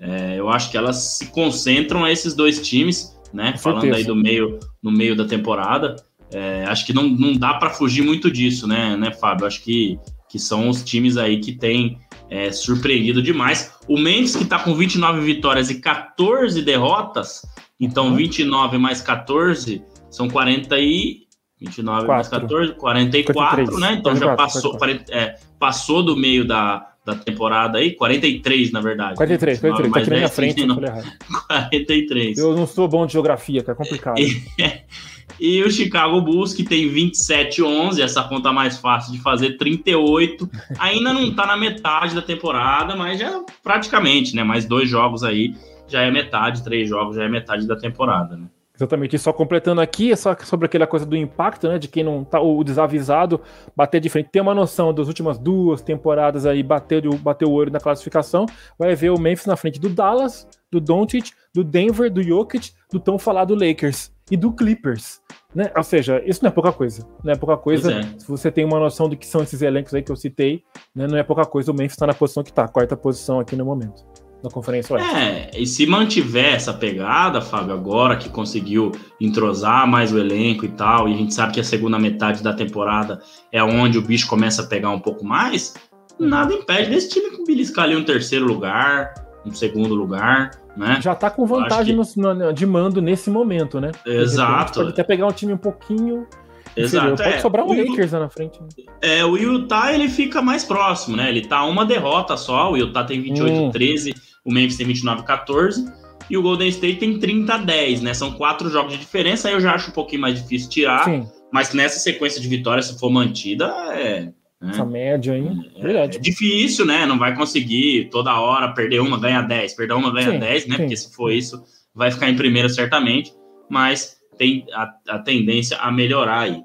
[0.00, 3.56] É, eu acho que elas se concentram a esses dois times, né?
[3.56, 5.94] Falando aí do meio, no meio da temporada.
[6.32, 9.46] É, acho que não, não dá para fugir muito disso, né, né, Fábio?
[9.46, 11.98] Acho que, que são os times aí que têm
[12.32, 13.74] é, surpreendido demais.
[13.86, 17.42] O Mendes, que está com 29 vitórias e 14 derrotas,
[17.78, 18.82] então, 29 uhum.
[18.82, 21.26] mais 14 são 40 e.
[21.60, 22.14] 29 4.
[22.14, 23.80] mais 14, 44, 43.
[23.80, 23.98] né?
[24.00, 28.80] Então 44, já passou, 40, é, passou do meio da, da temporada aí, 43 na
[28.80, 29.16] verdade.
[29.16, 32.38] 43, 43, tá aqui na minha frente, não, 43.
[32.38, 34.16] Eu não sou bom de geografia, que é complicado.
[35.40, 40.48] E o Chicago Bulls, que tem 27-11, essa conta mais fácil de fazer, 38.
[40.78, 44.42] Ainda não tá na metade da temporada, mas já praticamente, né?
[44.42, 45.54] Mais dois jogos aí
[45.88, 48.46] já é metade, três jogos já é metade da temporada, né?
[48.74, 51.78] Exatamente, e só completando aqui, é só sobre aquela coisa do impacto, né?
[51.78, 53.40] De quem não tá, o desavisado,
[53.76, 57.70] bater de frente, ter uma noção das últimas duas temporadas aí, bater, bater o olho
[57.70, 58.46] na classificação,
[58.78, 62.98] vai ver o Memphis na frente do Dallas, do Doncic, do Denver, do Jokic, do
[62.98, 65.20] tão falado Lakers e do Clippers.
[65.54, 65.70] Né?
[65.76, 67.06] Ou seja, isso não é pouca coisa.
[67.22, 67.92] Não é pouca coisa.
[67.92, 68.02] É.
[68.18, 70.62] Se você tem uma noção do que são esses elencos aí que eu citei,
[70.94, 71.06] né?
[71.06, 71.70] não é pouca coisa.
[71.70, 74.02] O Memphis está na posição que está, quarta posição aqui no momento
[74.42, 75.14] na Conferência Oeste.
[75.14, 80.68] É, e se mantiver essa pegada, Fábio, agora que conseguiu entrosar mais o elenco e
[80.68, 83.20] tal, e a gente sabe que a segunda metade da temporada
[83.52, 85.74] é onde o bicho começa a pegar um pouco mais,
[86.18, 90.98] nada impede desse time beliscar ali um terceiro lugar, um segundo lugar, né?
[91.00, 92.20] Já tá com vantagem que...
[92.20, 93.90] no, de mando nesse momento, né?
[94.06, 94.80] Exato.
[94.80, 96.26] Pode até pegar um time um pouquinho
[96.74, 97.16] Exato.
[97.16, 98.58] Pode é, sobrar um Lakers na frente.
[98.60, 98.68] Né?
[99.02, 101.28] É, o Utah ele fica mais próximo, né?
[101.28, 105.84] Ele tá uma derrota só, o Utah tem 28-13, hum o Memphis tem 29 14
[106.28, 108.14] e o Golden State tem 30 10, né?
[108.14, 111.26] São quatro jogos de diferença, aí eu já acho um pouquinho mais difícil tirar, Sim.
[111.52, 114.32] mas nessa sequência de vitórias, se for mantida, é.
[114.62, 114.70] Né?
[114.70, 115.48] Essa média aí.
[115.76, 117.04] É, é, difícil, né?
[117.04, 120.76] Não vai conseguir toda hora perder uma, ganhar 10, perder uma, ganhar sim, 10, né?
[120.76, 120.82] Sim.
[120.82, 123.32] Porque se for isso, vai ficar em primeira certamente,
[123.68, 126.62] mas tem a, a tendência a melhorar aí.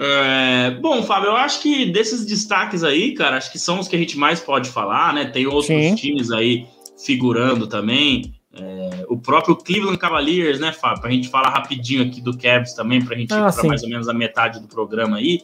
[0.00, 3.96] É, bom, Fábio, eu acho que desses destaques aí, cara, acho que são os que
[3.96, 5.26] a gente mais pode falar, né?
[5.26, 5.94] Tem outros Sim.
[5.96, 6.66] times aí
[7.04, 8.34] figurando também.
[8.54, 11.02] É, o próprio Cleveland Cavaliers, né, Fábio?
[11.02, 13.68] Para a gente falar rapidinho aqui do Cavs também, para a gente ah, ir para
[13.68, 15.42] mais ou menos a metade do programa aí.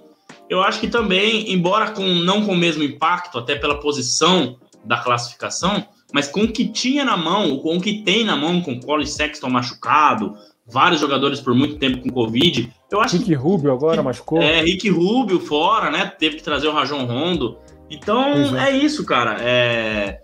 [0.55, 4.99] Eu acho que também, embora com não com o mesmo impacto, até pela posição da
[4.99, 8.75] classificação, mas com o que tinha na mão, com o que tem na mão, com
[8.75, 12.73] o Colin Sexton machucado, vários jogadores por muito tempo com Covid.
[12.89, 14.41] Eu acho Rick que, Rubio agora machucou.
[14.41, 16.07] É, Rick Rubio fora, né?
[16.07, 17.59] Teve que trazer o Rajon Rondo.
[17.91, 18.71] Então é.
[18.71, 18.77] é.
[18.77, 19.39] isso, cara.
[19.41, 20.21] É,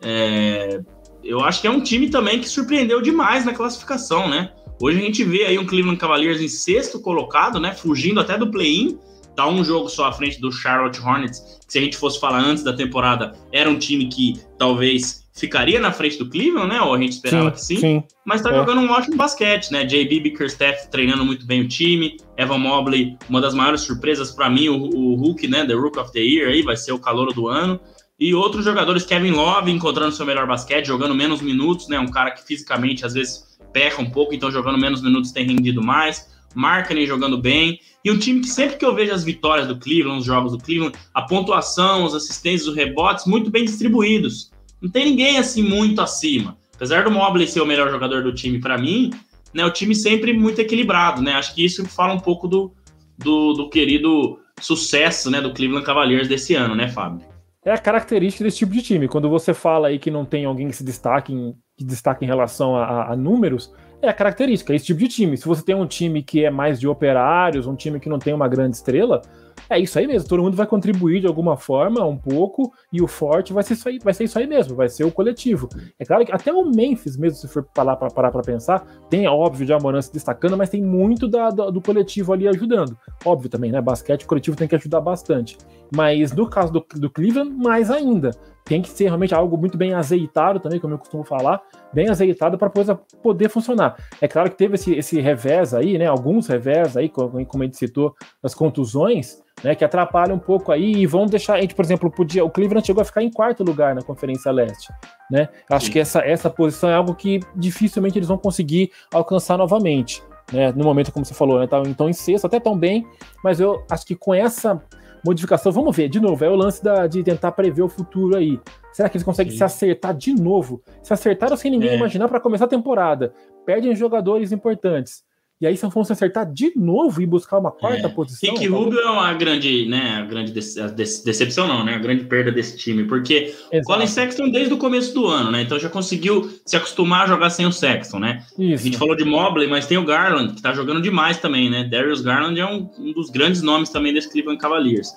[0.00, 0.80] é,
[1.24, 4.52] eu acho que é um time também que surpreendeu demais na classificação, né?
[4.80, 7.72] Hoje a gente vê aí um Cleveland Cavaliers em sexto colocado, né?
[7.74, 8.96] Fugindo até do play-in.
[9.34, 12.40] Tá um jogo só à frente do Charlotte Hornets, que se a gente fosse falar
[12.40, 16.80] antes da temporada, era um time que talvez ficaria na frente do Cleveland, né?
[16.82, 18.00] Ou a gente esperava sim, que sim.
[18.00, 18.04] sim.
[18.24, 18.54] Mas tá é.
[18.54, 19.84] jogando um ótimo basquete, né?
[19.84, 22.16] JB Bickerstaff treinando muito bem o time.
[22.36, 25.64] Evan Mobley, uma das maiores surpresas para mim, o, o Hulk, né?
[25.64, 27.80] The Rook of the Year aí, vai ser o calor do ano.
[28.20, 31.98] E outros jogadores, Kevin Love encontrando seu melhor basquete, jogando menos minutos, né?
[31.98, 35.82] Um cara que fisicamente às vezes peca um pouco, então jogando menos minutos tem rendido
[35.82, 36.30] mais.
[36.54, 37.78] Markkinen jogando bem.
[38.04, 40.58] E um time que sempre que eu vejo as vitórias do Cleveland, os jogos do
[40.58, 44.50] Cleveland, a pontuação, as assistências, os rebotes, muito bem distribuídos.
[44.80, 46.56] Não tem ninguém assim muito acima.
[46.74, 49.10] Apesar do Mobley ser o melhor jogador do time para mim,
[49.54, 51.34] né, o time sempre muito equilibrado, né?
[51.34, 52.72] Acho que isso fala um pouco do,
[53.18, 57.32] do, do querido sucesso né, do Cleveland Cavaliers desse ano, né, Fábio?
[57.64, 59.08] é a característica desse tipo de time.
[59.08, 62.28] Quando você fala aí que não tem alguém que se destaque em, que destaque em
[62.28, 65.36] relação a, a, números, é a característica, é esse tipo de time.
[65.36, 68.34] Se você tem um time que é mais de operários, um time que não tem
[68.34, 69.22] uma grande estrela,
[69.68, 70.28] é isso aí mesmo.
[70.28, 73.88] Todo mundo vai contribuir de alguma forma, um pouco, e o forte vai ser isso
[73.88, 75.68] aí, vai ser isso aí mesmo, vai ser o coletivo.
[75.98, 79.26] É claro que até o Memphis, mesmo se for parar para parar para pensar, tem
[79.26, 82.96] óbvio de Amoran se destacando, mas tem muito da, do, do coletivo ali ajudando.
[83.24, 83.80] Óbvio também, né?
[83.80, 85.56] Basquete, o coletivo tem que ajudar bastante.
[85.94, 88.30] Mas no caso do, do Cleveland, mais ainda.
[88.64, 91.60] Tem que ser realmente algo muito bem azeitado também, como eu costumo falar,
[91.92, 93.96] bem azeitado para a coisa poder funcionar.
[94.20, 96.06] É claro que teve esse, esse revés aí, né?
[96.06, 99.74] Alguns revés aí, como a gente citou, das contusões, né?
[99.74, 101.54] Que atrapalham um pouco aí e vão deixar.
[101.54, 102.44] A gente, por exemplo, podia.
[102.44, 104.92] O Cleveland chegou a ficar em quarto lugar na Conferência Leste.
[105.30, 105.48] Né?
[105.70, 105.92] Acho Sim.
[105.92, 110.22] que essa, essa posição é algo que dificilmente eles vão conseguir alcançar novamente.
[110.52, 113.06] Né, no momento, como você falou, né, tá, então em sexto, até tão bem,
[113.42, 114.82] mas eu acho que com essa
[115.24, 115.72] modificação.
[115.72, 118.60] Vamos ver, de novo, é o lance da, de tentar prever o futuro aí.
[118.92, 119.58] Será que eles conseguem Sim.
[119.58, 120.82] se acertar de novo?
[121.02, 121.96] Se acertaram sem ninguém é.
[121.96, 123.32] imaginar para começar a temporada.
[123.64, 125.22] Perdem jogadores importantes.
[125.62, 128.10] E aí, se vão se acertar de novo e buscar uma quarta é.
[128.10, 128.52] posição.
[128.52, 130.16] Rick Rubio é uma grande, né?
[130.16, 131.94] A grande decepção, não, né?
[131.94, 133.84] A grande perda desse time, porque Exato.
[133.84, 135.62] Colin Sexton desde o começo do ano, né?
[135.62, 138.44] Então já conseguiu se acostumar a jogar sem o Sexton, né?
[138.58, 138.82] Isso.
[138.82, 141.84] A gente falou de Mobley, mas tem o Garland, que tá jogando demais também, né?
[141.84, 145.10] Darius Garland é um, um dos grandes nomes também desse Cleveland Cavaliers.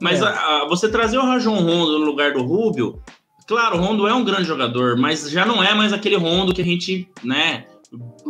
[0.00, 0.24] Mas é.
[0.26, 3.00] a, a, você trazer o Rajon Rondo no lugar do Rubio,
[3.48, 6.62] claro, o Rondo é um grande jogador, mas já não é mais aquele Rondo que
[6.62, 7.64] a gente, né?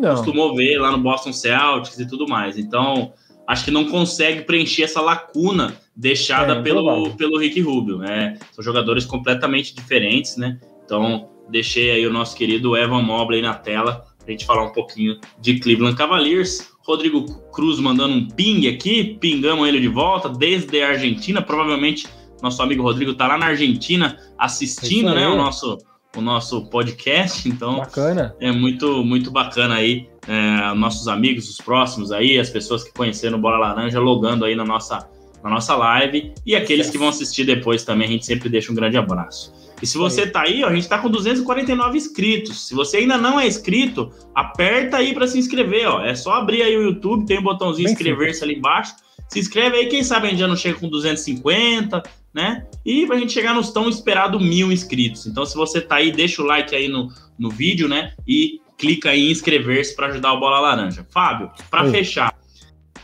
[0.01, 0.15] Não.
[0.15, 2.59] costumou ver lá no Boston Celtics e tudo mais.
[2.59, 3.13] Então,
[3.47, 7.99] acho que não consegue preencher essa lacuna deixada é, pelo, pelo Rick Rubio.
[7.99, 8.39] Né?
[8.53, 10.59] São jogadores completamente diferentes, né?
[10.85, 14.73] Então, deixei aí o nosso querido Evan Mobley na tela para a gente falar um
[14.73, 16.71] pouquinho de Cleveland Cavaliers.
[16.83, 21.43] Rodrigo Cruz mandando um ping aqui, pingamos ele de volta desde a Argentina.
[21.43, 22.07] Provavelmente
[22.43, 25.79] nosso amigo Rodrigo está lá na Argentina assistindo, né, o nosso
[26.16, 27.49] o nosso podcast.
[27.49, 28.35] Então, bacana.
[28.40, 33.40] é muito muito bacana aí é, nossos amigos, os próximos aí, as pessoas que conheceram
[33.40, 35.09] Bola Laranja logando aí na nossa
[35.42, 38.09] na nossa live e aqueles que vão assistir depois também.
[38.09, 39.53] A gente sempre deixa um grande abraço.
[39.81, 42.66] E se você tá aí, ó, a gente tá com 249 inscritos.
[42.66, 46.05] Se você ainda não é inscrito, aperta aí para se inscrever, ó.
[46.05, 48.94] É só abrir aí o YouTube, tem um botãozinho inscrever-se ali embaixo.
[49.29, 52.67] Se inscreve aí, quem sabe a gente já não chega com 250, né?
[52.85, 55.27] E pra gente chegar nos tão esperado mil inscritos.
[55.27, 58.12] Então, se você tá aí, deixa o like aí no, no vídeo, né?
[58.27, 61.07] E clica aí em inscrever-se para ajudar o Bola Laranja.
[61.11, 62.37] Fábio, para fechar.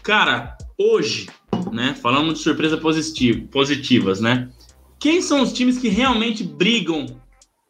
[0.03, 1.29] Cara, hoje,
[1.73, 1.97] né?
[2.01, 2.79] Falando de surpresas
[3.51, 4.49] positivas, né?
[5.05, 7.05] quem são os times que realmente brigam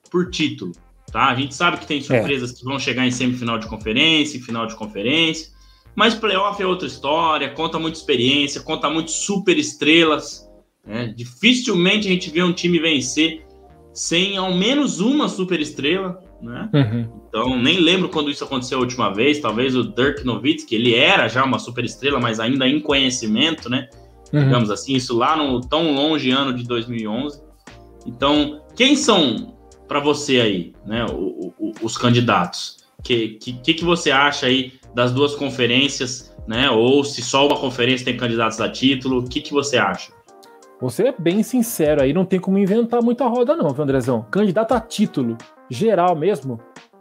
[0.08, 0.70] por título?
[1.10, 1.30] Tá?
[1.30, 2.00] A gente sabe que tem é.
[2.00, 2.54] surpresas é.
[2.54, 5.48] que vão chegar em semifinal de conferência, em final de conferência,
[5.96, 10.43] mas playoff é outra história, conta muita experiência, conta muito super estrelas.
[10.86, 11.12] Né?
[11.16, 13.44] Dificilmente a gente vê um time vencer
[13.92, 16.20] sem ao menos uma super estrela.
[16.42, 16.68] Né?
[16.74, 17.22] Uhum.
[17.28, 19.40] Então, nem lembro quando isso aconteceu a última vez.
[19.40, 23.88] Talvez o Dirk Nowitzki, ele era já uma super estrela, mas ainda em conhecimento, né?
[24.34, 24.44] uhum.
[24.44, 27.42] digamos assim, isso lá no tão longe ano de 2011.
[28.06, 32.78] Então, quem são para você aí, né, o, o, os candidatos?
[32.98, 36.70] O que, que, que você acha aí das duas conferências, né?
[36.70, 40.12] Ou se só uma conferência tem candidatos a título, o que, que você acha?
[40.84, 44.26] Você é bem sincero aí, não tem como inventar muita roda, não, viu, Andrezão?
[44.30, 45.38] Candidato a título,
[45.70, 46.60] geral mesmo,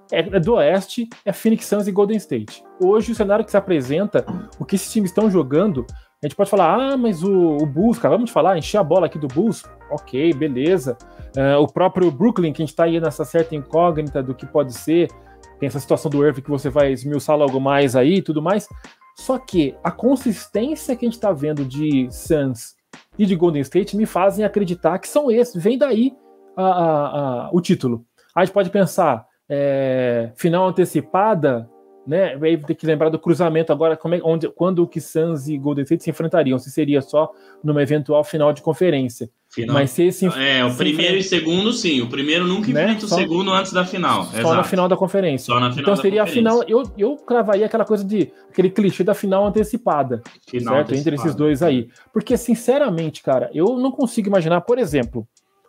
[0.09, 2.63] é, é do Oeste, é Phoenix Suns e Golden State.
[2.81, 4.25] Hoje, o cenário que se apresenta,
[4.57, 5.85] o que esses times estão jogando,
[6.23, 9.07] a gente pode falar, ah, mas o, o Bulls, cara, vamos falar, encher a bola
[9.07, 10.97] aqui do Bulls, ok, beleza.
[11.35, 14.73] Uh, o próprio Brooklyn, que a gente tá aí nessa certa incógnita do que pode
[14.73, 15.09] ser,
[15.59, 18.65] tem essa situação do Irving que você vai esmiuçar logo mais aí e tudo mais.
[19.17, 22.81] Só que a consistência que a gente tá vendo de Suns
[23.17, 26.13] e de Golden State me fazem acreditar que são esses, vem daí
[26.55, 27.07] a, a,
[27.47, 28.05] a, o título.
[28.35, 31.69] A gente pode pensar, é, final antecipada,
[32.05, 32.35] né?
[32.37, 35.83] Vai ter que lembrar do cruzamento agora, como é, onde, quando o Suns e Golden
[35.83, 37.31] State se enfrentariam, se seria só
[37.63, 39.29] numa eventual final de conferência.
[39.53, 39.75] Final.
[39.75, 42.01] Mas se esse, é, o primeiro e segundo, sim.
[42.01, 42.85] O primeiro nunca né?
[42.85, 44.25] enfrenta só, o segundo antes da final.
[44.25, 44.55] Só Exato.
[44.55, 45.45] na final da conferência.
[45.45, 46.63] Só na final então seria a final.
[46.63, 50.23] Eu, eu cravaria aquela coisa de aquele clichê da final antecipada.
[50.49, 50.87] Final certo?
[50.87, 50.99] Antecipada.
[50.99, 51.87] Entre esses dois aí.
[52.11, 55.27] Porque, sinceramente, cara, eu não consigo imaginar, por exemplo,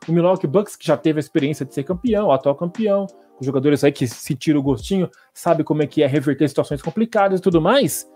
[0.08, 3.06] o Milwaukee Bucks, que já teve a experiência de ser campeão, atual campeão,
[3.38, 6.80] os jogadores aí que se tira o gostinho, sabe como é que é reverter situações
[6.82, 8.08] complicadas e tudo mais,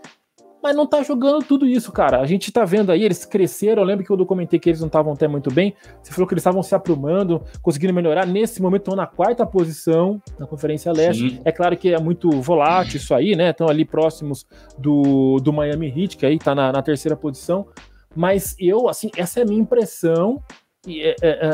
[0.62, 2.20] mas não tá jogando tudo isso, cara.
[2.20, 3.82] A gente tá vendo aí, eles cresceram.
[3.82, 5.74] Eu lembro que eu documentei que eles não estavam até muito bem.
[6.02, 8.26] Você falou que eles estavam se aprumando, conseguindo melhorar.
[8.26, 11.30] Nesse momento estão na quarta posição na Conferência Leste.
[11.30, 11.40] Sim.
[11.44, 13.50] É claro que é muito volátil isso aí, né?
[13.50, 17.68] Estão ali próximos do, do Miami Heat, que aí tá na, na terceira posição.
[18.14, 20.42] Mas eu, assim, essa é a minha impressão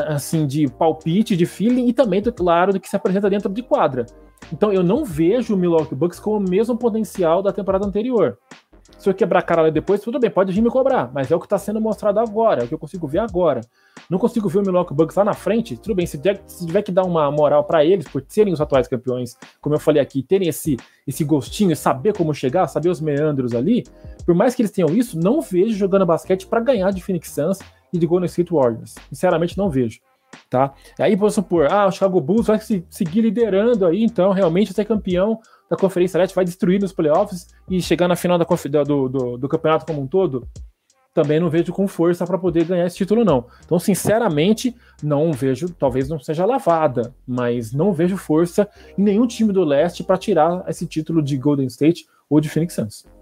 [0.07, 4.05] assim, de palpite, de feeling e também, claro, do que se apresenta dentro de quadra.
[4.51, 8.37] Então eu não vejo o Milwaukee Bucks com o mesmo potencial da temporada anterior.
[8.99, 11.35] Se eu quebrar a cara lá depois, tudo bem, pode vir me cobrar, mas é
[11.35, 13.61] o que está sendo mostrado agora, é o que eu consigo ver agora.
[14.09, 16.81] Não consigo ver o Milwaukee Bucks lá na frente, tudo bem, se tiver, se tiver
[16.83, 20.21] que dar uma moral para eles, por serem os atuais campeões, como eu falei aqui,
[20.21, 23.83] terem esse, esse gostinho, saber como chegar, saber os meandros ali,
[24.23, 27.59] por mais que eles tenham isso, não vejo jogando basquete para ganhar de Phoenix Suns
[27.95, 28.95] e de Golden State Warriors.
[29.09, 29.99] Sinceramente, não vejo.
[30.49, 30.73] Tá?
[30.99, 34.85] Aí vamos supor, ah, o Chicago Bulls vai se, seguir liderando aí, então realmente ser
[34.85, 38.45] campeão da Conferência Leste, vai destruir nos playoffs e chegar na final da,
[38.83, 40.47] do, do, do campeonato como um todo.
[41.13, 43.45] Também não vejo com força para poder ganhar esse título, não.
[43.63, 49.53] Então, sinceramente, não vejo, talvez não seja lavada, mas não vejo força em nenhum time
[49.53, 53.14] do leste para tirar esse título de Golden State ou de Phoenix Suns.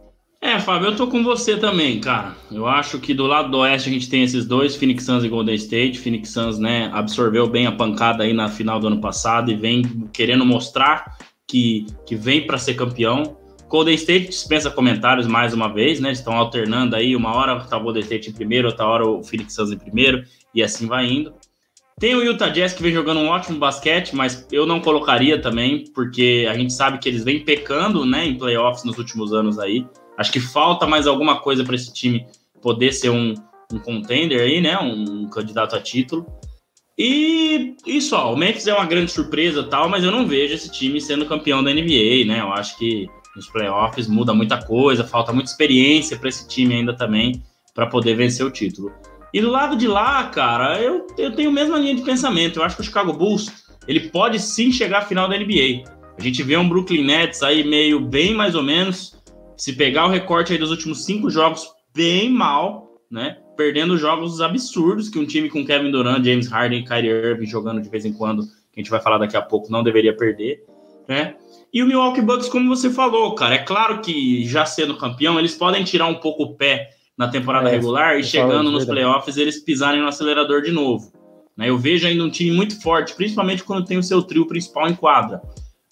[0.45, 2.35] É, Fábio, eu tô com você também, cara.
[2.51, 5.29] Eu acho que do lado do oeste a gente tem esses dois, Phoenix Suns e
[5.29, 5.97] Golden State.
[5.97, 9.83] Phoenix Suns, né, absorveu bem a pancada aí na final do ano passado e vem
[10.11, 13.37] querendo mostrar que, que vem para ser campeão.
[13.69, 16.11] Golden State dispensa comentários mais uma vez, né?
[16.11, 19.55] Estão alternando aí, uma hora tá o Golden State em primeiro, outra hora o Phoenix
[19.55, 21.33] Suns em primeiro, e assim vai indo.
[21.97, 25.85] Tem o Utah Jazz que vem jogando um ótimo basquete, mas eu não colocaria também,
[25.95, 29.87] porque a gente sabe que eles vêm pecando, né, em playoffs nos últimos anos aí.
[30.17, 32.25] Acho que falta mais alguma coisa para esse time
[32.61, 33.33] poder ser um,
[33.71, 34.77] um contender aí, né?
[34.79, 36.25] Um, um, candidato a título.
[36.97, 40.71] E isso, ó, o Memphis é uma grande surpresa tal, mas eu não vejo esse
[40.71, 42.39] time sendo campeão da NBA, né?
[42.39, 46.95] Eu acho que nos playoffs muda muita coisa, falta muita experiência para esse time ainda
[46.95, 47.41] também
[47.73, 48.91] para poder vencer o título.
[49.33, 52.59] E do lado de lá, cara, eu, eu tenho a mesma linha de pensamento.
[52.59, 53.47] Eu acho que o Chicago Bulls
[53.87, 55.83] ele pode sim chegar à final da NBA.
[56.17, 59.15] A gente vê um Brooklyn Nets aí meio bem mais ou menos,
[59.57, 63.37] se pegar o recorte aí dos últimos cinco jogos, bem mal, né?
[63.55, 67.81] Perdendo jogos absurdos que um time com Kevin Durant, James Harden e Kyrie Irving jogando
[67.81, 70.63] de vez em quando, que a gente vai falar daqui a pouco, não deveria perder,
[71.07, 71.35] né?
[71.71, 75.55] E o Milwaukee Bucks, como você falou, cara, é claro que já sendo campeão, eles
[75.55, 79.59] podem tirar um pouco o pé na temporada é, regular e chegando nos playoffs eles
[79.59, 81.11] pisarem no acelerador de novo.
[81.55, 81.69] Né?
[81.69, 84.95] Eu vejo ainda um time muito forte, principalmente quando tem o seu trio principal em
[84.95, 85.41] quadra.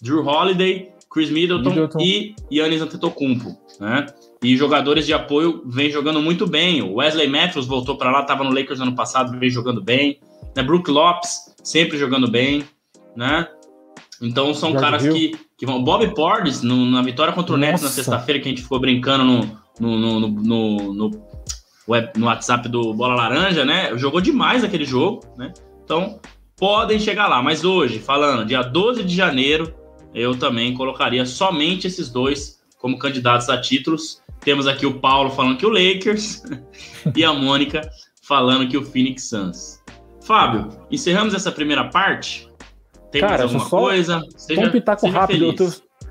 [0.01, 1.99] Drew Holiday, Chris Middleton, Middleton.
[1.99, 4.05] e Yannis Antetokounmpo, né?
[4.41, 6.82] E jogadores de apoio vêm jogando muito bem.
[6.82, 10.20] O Wesley Matthews voltou para lá, estava no Lakers ano passado, vem jogando bem.
[10.55, 10.64] Né?
[10.64, 12.64] Brook Lopes sempre jogando bem,
[13.16, 13.47] né?
[14.22, 15.84] Então são caras que, que vão.
[15.84, 19.24] Bob Portis, no, na vitória contra o Nets na sexta-feira, que a gente ficou brincando
[19.24, 21.12] no, no, no, no, no,
[21.88, 23.97] web, no WhatsApp do Bola Laranja, né?
[23.97, 25.51] Jogou demais aquele jogo, né?
[25.84, 26.20] Então
[26.55, 27.41] podem chegar lá.
[27.41, 29.74] Mas hoje, falando, dia 12 de janeiro,
[30.14, 34.22] eu também colocaria somente esses dois como candidatos a títulos.
[34.39, 36.43] Temos aqui o Paulo falando que o Lakers
[37.16, 37.82] e a Mônica
[38.22, 39.82] falando que o Phoenix Suns.
[40.22, 42.49] Fábio, encerramos essa primeira parte.
[43.12, 44.22] Tem Cara, mais alguma só coisa?
[44.38, 45.45] Seja, um pitaco rápido.
[45.45, 45.70] Eu tô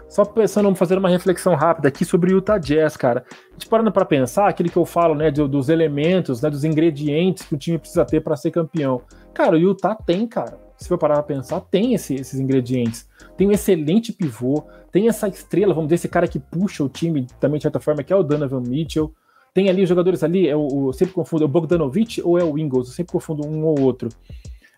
[0.09, 3.25] só pensando, em fazer uma reflexão rápida aqui sobre o Utah Jazz, cara.
[3.31, 7.45] A gente parando para pensar, aquele que eu falo, né, dos elementos, né, dos ingredientes
[7.45, 9.03] que o time precisa ter para ser campeão.
[9.33, 10.59] Cara, o Utah tem, cara.
[10.81, 13.07] Se for parar pra pensar, tem esse, esses ingredientes.
[13.37, 17.27] Tem um excelente pivô, tem essa estrela, vamos dizer, esse cara que puxa o time
[17.39, 19.13] também de certa forma, que é o Donovan Mitchell.
[19.53, 22.45] Tem ali os jogadores ali, é o, o sempre confundo, é o Bogdanovich ou é
[22.45, 22.89] o Ingles?
[22.89, 24.09] Eu sempre confundo um ou outro.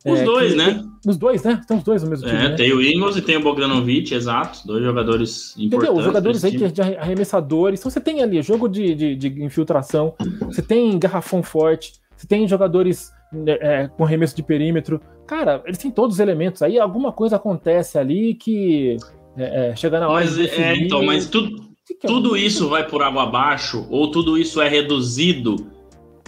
[0.05, 0.75] Os é, dois, que, né?
[0.75, 1.59] Tem, os dois, né?
[1.61, 2.39] Estão os dois no mesmo time.
[2.39, 2.57] É, né?
[2.57, 4.67] tem o Ingles e tem o Bogdanovic, exato.
[4.67, 5.73] Dois jogadores importantes.
[5.73, 5.95] Entendeu?
[5.95, 7.79] Os jogadores aí de arremessadores.
[7.79, 12.49] Então você tem ali jogo de, de, de infiltração, você tem garrafão forte, você tem
[12.49, 13.13] jogadores
[13.47, 15.01] é, com arremesso de perímetro.
[15.27, 16.63] Cara, eles têm todos os elementos.
[16.63, 18.97] Aí alguma coisa acontece ali que
[19.37, 20.25] é, é, chega na hora.
[20.25, 24.69] Mas, é, então, mas tudo, tudo isso vai por água abaixo, ou tudo isso é
[24.69, 25.57] reduzido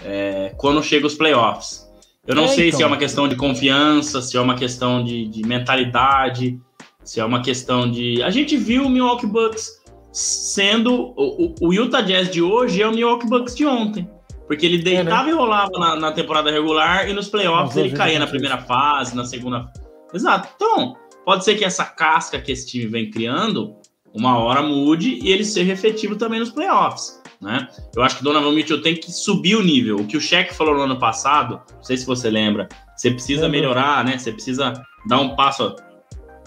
[0.04, 1.84] é, quando chega os playoffs.
[2.26, 2.78] Eu não é, sei então.
[2.78, 6.58] se é uma questão de confiança, se é uma questão de, de, mentalidade,
[7.02, 8.22] se é uma questão de.
[8.22, 11.12] A gente viu o Milwaukee Bucks sendo.
[11.16, 14.08] O, o Utah Jazz de hoje é o Milwaukee Bucks de ontem.
[14.46, 15.30] Porque ele deitava é, né?
[15.30, 19.24] e rolava na, na, temporada regular e nos playoffs ele caía na primeira fase, na
[19.24, 19.72] segunda.
[20.12, 20.48] Exato.
[20.54, 23.74] Então, pode ser que essa casca que esse time vem criando,
[24.12, 27.68] uma hora mude e ele seja efetivo também nos playoffs né?
[27.94, 29.96] Eu acho que Donovan Mitchell tem que subir o nível.
[29.96, 33.48] O que o Shaq falou no ano passado, não sei se você lembra, você precisa
[33.48, 34.16] melhorar, né?
[34.16, 34.72] Você precisa
[35.06, 35.76] dar um passo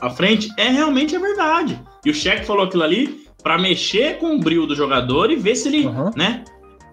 [0.01, 0.49] à frente.
[0.57, 1.79] É realmente a verdade.
[2.03, 5.55] E o Shaq falou aquilo ali para mexer com o brilho do jogador e ver
[5.55, 6.09] se ele, uhum.
[6.15, 6.43] né,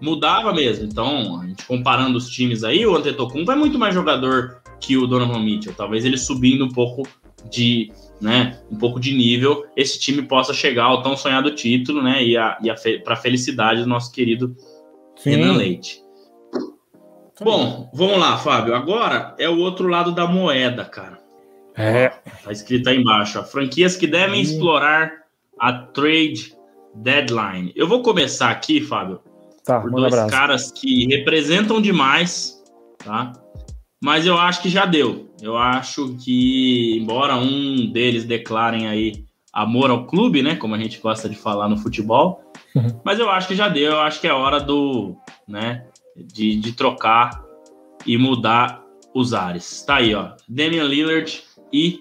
[0.01, 0.85] mudava mesmo.
[0.85, 5.07] Então, a gente comparando os times aí, o Antetokounmpo é muito mais jogador que o
[5.07, 5.73] Donovan Mitchell.
[5.73, 7.07] Talvez ele subindo um pouco
[7.49, 12.23] de né, um pouco de nível, esse time possa chegar ao tão sonhado título, né,
[12.23, 14.55] e, a, e a fe, para a felicidade do nosso querido
[15.17, 15.31] Sim.
[15.31, 16.01] Renan Leite.
[17.41, 18.73] Bom, vamos lá, Fábio.
[18.73, 21.19] Agora é o outro lado da moeda, cara.
[21.75, 22.09] É.
[22.43, 25.11] Tá escrito aí embaixo: ó, franquias que devem explorar
[25.59, 26.55] a trade
[26.95, 27.73] deadline.
[27.75, 29.19] Eu vou começar aqui, Fábio,
[29.65, 30.31] tá, por dois abraço.
[30.31, 32.63] caras que representam demais,
[33.03, 33.33] tá?
[34.03, 35.33] Mas eu acho que já deu.
[35.41, 40.55] Eu acho que, embora um deles declarem aí amor ao clube, né?
[40.55, 42.41] Como a gente gosta de falar no futebol,
[42.75, 42.99] uhum.
[43.03, 43.93] mas eu acho que já deu.
[43.93, 45.15] Eu acho que é hora do,
[45.47, 45.85] né?
[46.15, 47.43] De, de trocar
[48.05, 49.83] e mudar os ares.
[49.83, 50.33] Tá aí, ó.
[50.47, 51.99] Damian Lillard e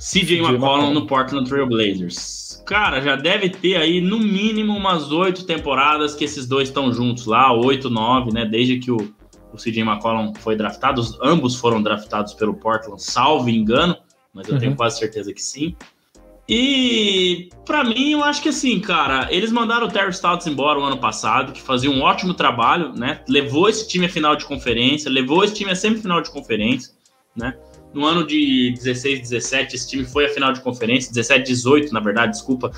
[0.00, 2.62] CJ McCollum no Portland Trail Blazers.
[2.66, 7.26] Cara, já deve ter aí no mínimo umas oito temporadas que esses dois estão juntos
[7.26, 8.44] lá, oito, nove, né?
[8.44, 9.12] Desde que o
[9.52, 13.96] o CJ McCollum foi draftado, ambos foram draftados pelo Portland, salvo engano,
[14.32, 14.60] mas eu uhum.
[14.60, 15.74] tenho quase certeza que sim.
[16.48, 20.82] E para mim, eu acho que assim, cara, eles mandaram o Terry Stouts embora o
[20.82, 23.22] ano passado, que fazia um ótimo trabalho, né?
[23.28, 26.92] Levou esse time à final de conferência, levou esse time à semifinal de conferência,
[27.36, 27.56] né?
[27.92, 32.00] No ano de 16, 17, esse time foi à final de conferência, 17, 18, na
[32.00, 32.70] verdade, desculpa.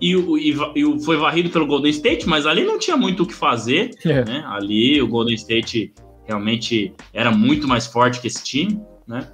[0.00, 3.34] E, e, e foi varrido pelo Golden State, mas ali não tinha muito o que
[3.34, 4.24] fazer, é.
[4.24, 4.44] né?
[4.48, 5.92] Ali o Golden State
[6.26, 9.28] realmente era muito mais forte que esse time, né?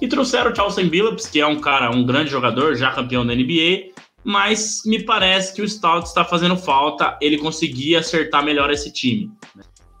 [0.00, 3.34] E trouxeram o Charleston Billups, que é um cara, um grande jogador, já campeão da
[3.34, 3.90] NBA,
[4.22, 9.30] mas me parece que o Stout está fazendo falta ele conseguir acertar melhor esse time.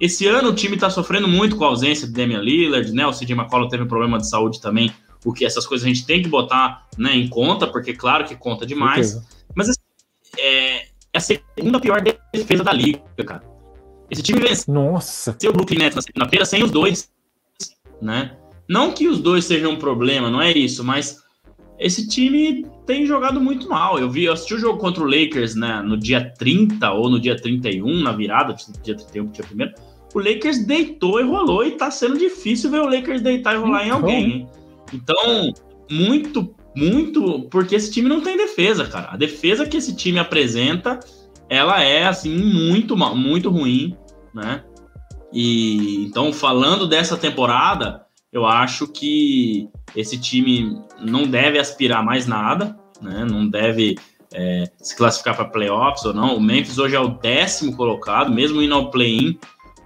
[0.00, 3.06] Esse ano o time está sofrendo muito com a ausência de Damian Lillard, né?
[3.06, 4.90] O CJ McCollum teve um problema de saúde também,
[5.24, 8.34] o que essas coisas a gente tem que botar né, em conta, porque claro que
[8.34, 9.20] conta demais.
[9.54, 9.80] Mas assim,
[10.38, 10.76] é,
[11.12, 13.42] é a segunda pior defesa da liga, cara.
[14.10, 15.36] Esse time venceu Nossa.
[15.44, 17.10] o Brooklyn Nets na segunda-feira sem os dois,
[18.00, 18.36] né?
[18.68, 21.22] Não que os dois sejam um problema, não é isso, mas
[21.78, 23.98] esse time tem jogado muito mal.
[23.98, 27.20] Eu vi, eu assisti o jogo contra o Lakers né, no dia 30 ou no
[27.20, 29.74] dia 31, na virada, dia 31 dia primeiro.
[30.14, 33.86] O Lakers deitou e rolou, e tá sendo difícil ver o Lakers deitar e rolar
[33.86, 33.98] então...
[33.98, 34.48] em alguém.
[34.92, 35.52] Então,
[35.90, 39.10] muito, muito, porque esse time não tem defesa, cara.
[39.12, 40.98] A defesa que esse time apresenta,
[41.48, 43.96] ela é assim muito, muito ruim,
[44.34, 44.64] né?
[45.32, 52.76] E então, falando dessa temporada, eu acho que esse time não deve aspirar mais nada,
[53.00, 53.24] né?
[53.28, 53.96] Não deve
[54.32, 56.36] é, se classificar para playoffs ou não.
[56.36, 59.38] O Memphis hoje é o décimo colocado, mesmo indo ao play-in.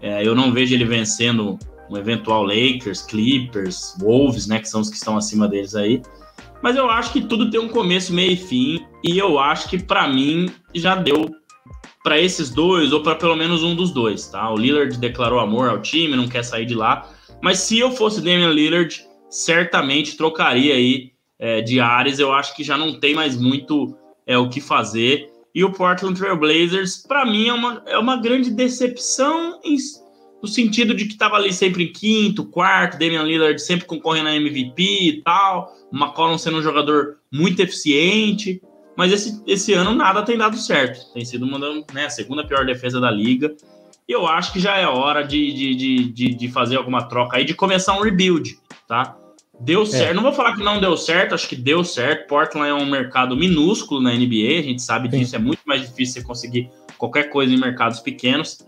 [0.04, 4.58] É, eu não vejo ele vencendo um eventual Lakers, Clippers, Wolves, né?
[4.58, 6.02] Que são os que estão acima deles aí.
[6.62, 8.84] Mas eu acho que tudo tem um começo, meio e fim.
[9.02, 11.30] E eu acho que para mim já deu
[12.02, 14.52] para esses dois ou para pelo menos um dos dois, tá?
[14.52, 17.10] O Lillard declarou amor ao time, não quer sair de lá.
[17.42, 22.18] Mas se eu fosse Damian Lillard, certamente trocaria aí é, de Ares.
[22.18, 23.96] Eu acho que já não tem mais muito
[24.26, 25.30] é, o que fazer.
[25.54, 29.76] E o Portland Trail Blazers, para mim, é uma, é uma grande decepção em,
[30.42, 34.34] no sentido de que estava ali sempre em quinto, quarto, Damian Lillard sempre concorrendo a
[34.34, 38.60] MVP e tal, McCollum sendo um jogador muito eficiente,
[38.96, 41.12] mas esse, esse ano nada tem dado certo.
[41.12, 41.58] Tem sido uma
[41.92, 43.54] né, a segunda pior defesa da liga.
[44.08, 47.44] E eu acho que já é hora de, de, de, de, fazer alguma troca aí,
[47.44, 49.16] de começar um rebuild, tá?
[49.60, 49.86] Deu é.
[49.86, 50.14] certo.
[50.14, 52.28] Não vou falar que não deu certo, acho que deu certo.
[52.28, 55.18] Portland é um mercado minúsculo na NBA, a gente sabe Sim.
[55.18, 58.58] disso, é muito mais difícil você conseguir qualquer coisa em mercados pequenos.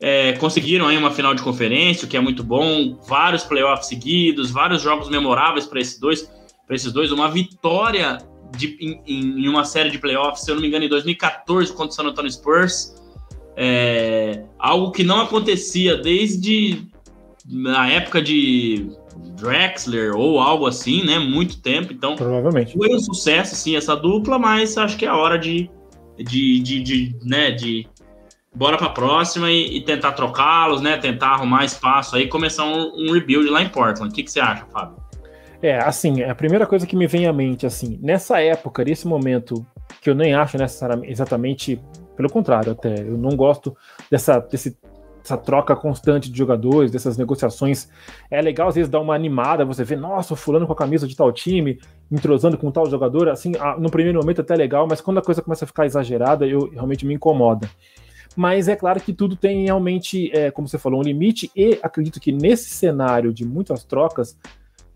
[0.00, 4.50] É, conseguiram aí uma final de conferência, o que é muito bom, vários playoffs seguidos,
[4.50, 6.30] vários jogos memoráveis para esses dois,
[6.66, 8.18] para esses dois, uma vitória
[8.56, 11.88] de, em, em, uma série de playoffs, se eu não me engano, em 2014 contra
[11.88, 12.94] o San Antonio Spurs,
[13.56, 16.86] é, algo que não acontecia desde
[17.76, 18.88] a época de
[19.38, 21.18] Drexler ou algo assim, né?
[21.18, 21.92] Muito tempo.
[21.92, 25.70] Então, provavelmente foi um sucesso, sim, essa dupla, mas acho que é a hora de,
[26.16, 27.50] de, de, de né?
[27.50, 27.86] De
[28.54, 30.96] bora para a próxima e, e tentar trocá-los, né?
[30.96, 34.12] Tentar arrumar espaço aí, começar um, um rebuild lá em Portland.
[34.12, 34.96] O que, que você acha, Fábio?
[35.62, 39.66] É, assim, a primeira coisa que me vem à mente, assim, nessa época, nesse momento,
[40.00, 41.80] que eu nem acho necessariamente exatamente
[42.16, 43.00] pelo contrário, até.
[43.00, 43.76] Eu não gosto
[44.10, 44.76] dessa, desse,
[45.28, 47.88] dessa troca constante de jogadores, dessas negociações.
[48.30, 51.14] É legal, às vezes, dar uma animada, você vê, nossa, fulano com a camisa de
[51.14, 51.78] tal time,
[52.10, 53.28] entrosando com tal jogador.
[53.28, 56.70] Assim, no primeiro momento até legal, mas quando a coisa começa a ficar exagerada, eu
[56.70, 57.68] realmente me incomoda.
[58.34, 62.20] Mas é claro que tudo tem realmente, é, como você falou, um limite, e acredito
[62.20, 64.38] que nesse cenário de muitas trocas,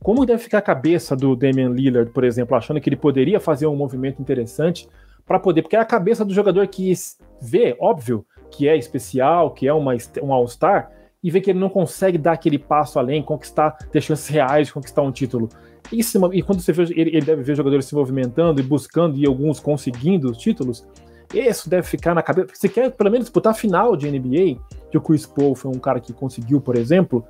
[0.00, 3.66] como deve ficar a cabeça do Damian Lillard, por exemplo, achando que ele poderia fazer
[3.66, 4.88] um movimento interessante,
[5.26, 6.92] para poder, porque é a cabeça do jogador que
[7.40, 10.90] vê, óbvio, que é especial, que é uma, um All-Star,
[11.22, 14.72] e vê que ele não consegue dar aquele passo além, conquistar, ter chances reais de
[14.72, 15.48] conquistar um título.
[15.90, 19.60] E quando você vê, ele, ele deve ver jogadores se movimentando e buscando, e alguns
[19.60, 20.86] conseguindo os títulos,
[21.32, 22.48] isso deve ficar na cabeça.
[22.52, 24.60] Você quer pelo menos disputar a final de NBA,
[24.90, 27.24] que o Chris Paul foi um cara que conseguiu, por exemplo,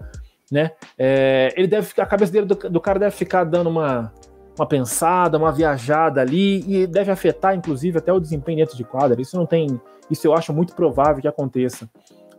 [0.50, 0.72] né?
[0.98, 4.12] É, ele deve ficar, a cabeça dele do, do cara deve ficar dando uma
[4.56, 9.20] uma pensada, uma viajada ali e deve afetar, inclusive, até o desempenho dentro de quadra.
[9.20, 9.80] Isso não tem,
[10.10, 11.88] isso eu acho muito provável que aconteça.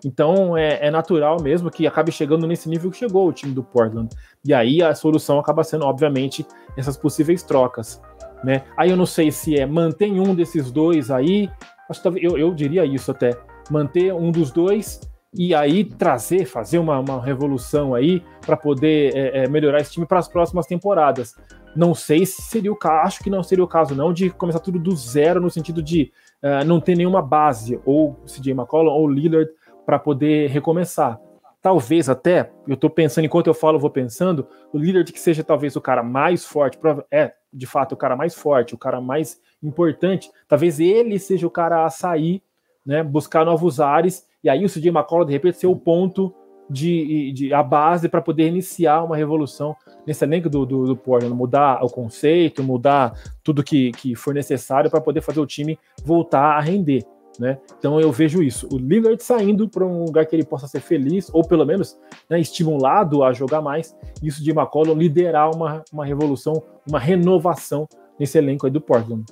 [0.06, 3.64] Então é, é, natural mesmo que acabe chegando nesse nível que chegou o time do
[3.64, 4.10] Portland.
[4.46, 6.46] E aí a solução acaba sendo, obviamente,
[6.76, 8.02] essas possíveis trocas.
[8.44, 8.64] Né?
[8.78, 11.50] Aí eu não sei se é mantém um desses dois aí,
[11.90, 13.32] acho que eu, eu diria isso até,
[13.70, 15.00] manter um dos dois
[15.34, 20.06] e aí trazer, fazer uma, uma revolução aí para poder é, é, melhorar esse time
[20.06, 21.36] para as próximas temporadas.
[21.76, 24.60] Não sei se seria o caso, acho que não seria o caso, não, de começar
[24.60, 26.12] tudo do zero, no sentido de
[26.44, 29.50] uh, não ter nenhuma base, ou CJ McCollum ou Lillard,
[29.86, 31.20] para poder recomeçar.
[31.62, 35.44] Talvez até, eu estou pensando, enquanto eu falo, eu vou pensando, o Lillard que seja
[35.44, 36.78] talvez o cara mais forte,
[37.10, 41.52] é de fato o cara mais forte, o cara mais importante, talvez ele seja o
[41.52, 42.44] cara a sair,
[42.86, 46.36] né, buscar novos ares, e aí o CJ McCollum, de repente, ser o ponto
[46.70, 51.36] de, de a base para poder iniciar uma revolução nesse elenco do, do, do Portland,
[51.36, 56.58] mudar o conceito, mudar tudo que, que for necessário para poder fazer o time voltar
[56.58, 57.06] a render.
[57.40, 57.58] Né?
[57.80, 58.68] Então eu vejo isso.
[58.72, 61.98] O Lillard saindo para um lugar que ele possa ser feliz, ou pelo menos
[62.30, 67.88] né, estimulado a jogar mais, isso de McCollum liderar uma, uma revolução, uma renovação
[68.20, 69.26] nesse elenco aí do Portland.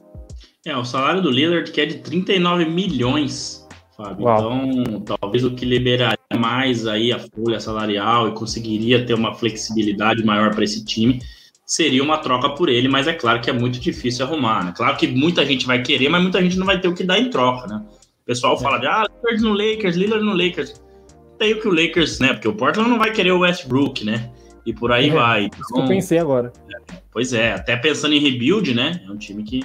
[0.66, 3.61] É, o salário do Lillard que é de 39 milhões,
[4.04, 4.26] Fábio.
[4.26, 4.66] Uau.
[4.66, 10.24] Então, talvez o que liberaria mais aí a folha salarial e conseguiria ter uma flexibilidade
[10.24, 11.22] maior para esse time,
[11.66, 14.74] seria uma troca por ele, mas é claro que é muito difícil arrumar, né?
[14.76, 17.20] Claro que muita gente vai querer, mas muita gente não vai ter o que dar
[17.20, 17.82] em troca, né?
[18.24, 20.82] O pessoal fala de, ah, Lillard no Lakers, Lillard no Lakers.
[21.38, 22.34] Tem o que o Lakers, né?
[22.34, 24.32] Porque o Portland não vai querer o Westbrook, né?
[24.66, 25.46] e por aí é, vai.
[25.46, 26.52] Então, isso que eu pensei agora.
[27.12, 29.02] Pois é, até pensando em rebuild, né?
[29.06, 29.64] É um time que,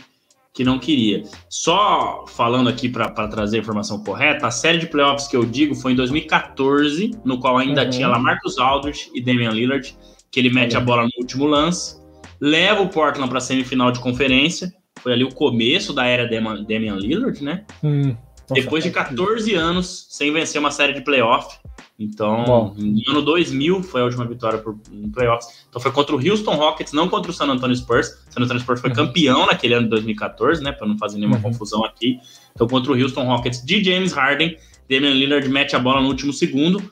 [0.57, 1.23] que não queria.
[1.51, 5.75] Só falando aqui para trazer a informação correta, a série de playoffs que eu digo
[5.75, 7.91] foi em 2014, no qual ainda uhum.
[7.91, 9.95] tinha Lamarcus Aldridge e Damian Lillard,
[10.31, 12.01] que ele mete a bola no último lance,
[12.41, 14.73] leva o Portland para a semifinal de conferência.
[15.03, 17.67] Foi ali o começo da era Damian Lillard, né?
[17.85, 18.17] Hum,
[18.51, 21.61] Depois de 14 anos sem vencer uma série de playoffs.
[21.99, 22.75] Então, Bom.
[22.77, 25.67] no ano 2000 foi a última vitória por, em playoffs.
[25.69, 28.09] Então foi contra o Houston Rockets, não contra o San Antonio Spurs.
[28.29, 28.97] O San Antonio Spurs foi uhum.
[28.97, 30.73] campeão naquele ano de 2014, né?
[30.73, 31.43] Para não fazer nenhuma uhum.
[31.43, 32.19] confusão aqui.
[32.55, 34.57] Então contra o Houston Rockets de James Harden,
[34.91, 36.83] Damian Lillard mete a bola no último segundo.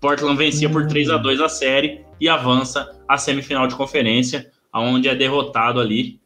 [0.00, 0.74] Portland vencia uhum.
[0.74, 5.80] por 3 a 2 a série e avança à semifinal de conferência, aonde é derrotado
[5.80, 6.20] ali,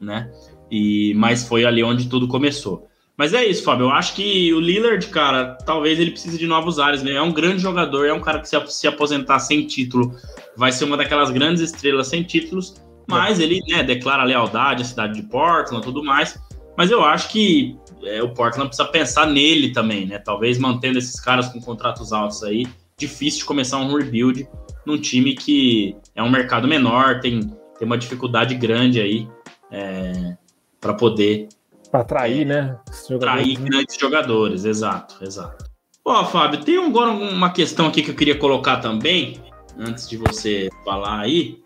[0.00, 0.30] né?
[0.70, 2.88] E mas foi ali onde tudo começou.
[3.22, 3.84] Mas é isso, Fábio.
[3.84, 7.04] Eu acho que o Lillard, cara, talvez ele precise de novos ares.
[7.04, 7.12] Né?
[7.12, 10.12] É um grande jogador, é um cara que se, se aposentar sem título
[10.56, 12.82] vai ser uma daquelas grandes estrelas sem títulos.
[13.06, 13.44] Mas é.
[13.44, 16.36] ele né, declara lealdade à cidade de Portland tudo mais.
[16.76, 20.18] Mas eu acho que é, o Portland precisa pensar nele também, né?
[20.18, 22.66] Talvez mantendo esses caras com contratos altos aí.
[22.98, 24.48] Difícil de começar um rebuild
[24.84, 29.28] num time que é um mercado menor, tem, tem uma dificuldade grande aí
[29.70, 30.36] é,
[30.80, 31.46] para poder
[31.92, 32.74] para atrair, né?
[33.14, 35.70] Atrair grandes jogadores, exato, exato.
[36.02, 39.40] Ó, Fábio, tem agora uma questão aqui que eu queria colocar também,
[39.78, 41.62] antes de você falar aí,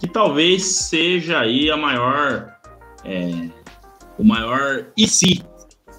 [0.00, 2.56] que talvez seja aí a maior,
[3.04, 3.50] é,
[4.18, 5.44] o maior e se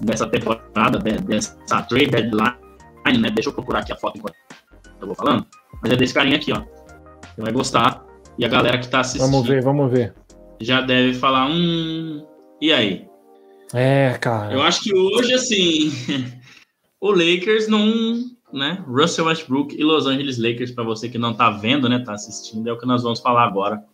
[0.00, 3.30] dessa temporada, dessa trade deadline, né?
[3.30, 4.34] Deixa eu procurar aqui a foto enquanto
[5.00, 5.46] eu vou falando,
[5.80, 6.62] mas é desse carinha aqui, ó.
[7.34, 8.04] Você vai gostar.
[8.36, 9.28] E a galera que tá assistindo.
[9.30, 10.14] Vamos ver, vamos ver.
[10.60, 12.24] Já deve falar, hum.
[12.60, 13.07] E aí?
[13.74, 14.52] É, cara.
[14.52, 15.92] Eu acho que hoje, assim,
[17.00, 18.36] o Lakers não.
[18.50, 18.82] Né?
[18.88, 21.98] Russell Westbrook e Los Angeles Lakers, para você que não tá vendo, né?
[21.98, 23.84] Tá assistindo, é o que nós vamos falar agora.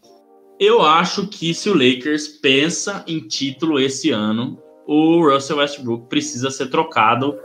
[0.61, 4.57] Eu acho que se o Lakers pensa em título esse ano,
[4.87, 7.37] o Russell Westbrook precisa ser trocado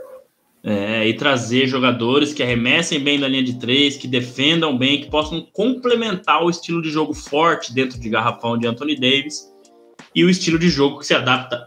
[0.62, 5.10] é, e trazer jogadores que arremessem bem da linha de três, que defendam bem, que
[5.10, 9.50] possam complementar o estilo de jogo forte dentro de garrafão de Anthony Davis
[10.14, 11.66] e o estilo de jogo que se adapta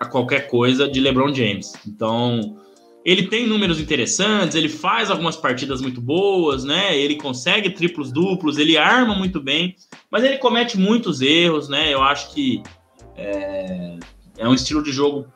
[0.00, 1.72] a qualquer coisa de LeBron James.
[1.86, 2.56] Então,
[3.04, 6.98] ele tem números interessantes, ele faz algumas partidas muito boas, né?
[6.98, 9.76] Ele consegue triplos duplos, ele arma muito bem,
[10.10, 11.92] mas ele comete muitos erros, né?
[11.94, 12.62] Eu acho que
[13.16, 13.96] é,
[14.36, 15.26] é um estilo de jogo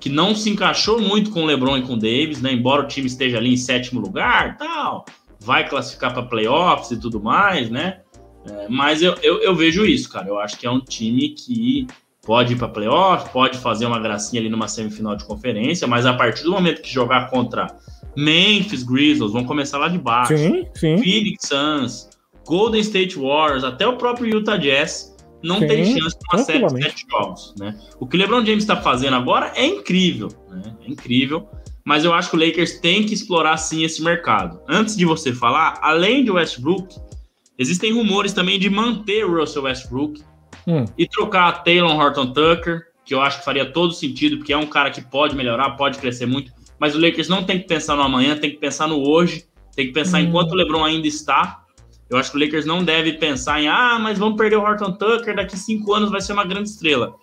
[0.00, 2.52] que não se encaixou muito com o LeBron e com o Davis, né?
[2.52, 5.04] Embora o time esteja ali em sétimo lugar, tal,
[5.38, 8.00] vai classificar para playoffs e tudo mais, né?
[8.44, 10.26] É, mas eu, eu, eu vejo isso, cara.
[10.26, 11.86] Eu acho que é um time que
[12.30, 16.14] pode ir para playoff, pode fazer uma gracinha ali numa semifinal de conferência, mas a
[16.14, 17.66] partir do momento que jogar contra
[18.16, 20.36] Memphis Grizzlies, vão começar lá de baixo.
[20.36, 20.96] Sim, sim.
[20.98, 22.08] Phoenix Suns,
[22.46, 26.64] Golden State Warriors, até o próprio Utah Jazz não sim, tem chance de uma série
[26.64, 27.76] de sete jogos, né?
[27.98, 30.62] O que o LeBron James está fazendo agora é incrível, né?
[30.86, 31.48] É incrível.
[31.84, 34.60] Mas eu acho que o Lakers tem que explorar sim esse mercado.
[34.68, 36.94] Antes de você falar, além de Westbrook,
[37.58, 40.22] existem rumores também de manter o Russell Westbrook
[40.66, 40.84] hum.
[40.96, 44.66] e trocar Taylor Horton Tucker, que eu acho que faria todo sentido, porque é um
[44.66, 48.02] cara que pode melhorar, pode crescer muito, mas o Lakers não tem que pensar no
[48.02, 50.22] amanhã, tem que pensar no hoje, tem que pensar hum.
[50.22, 51.64] enquanto o LeBron ainda está.
[52.08, 54.92] Eu acho que o Lakers não deve pensar em, ah, mas vamos perder o Horton
[54.92, 57.14] Tucker, daqui cinco anos vai ser uma grande estrela.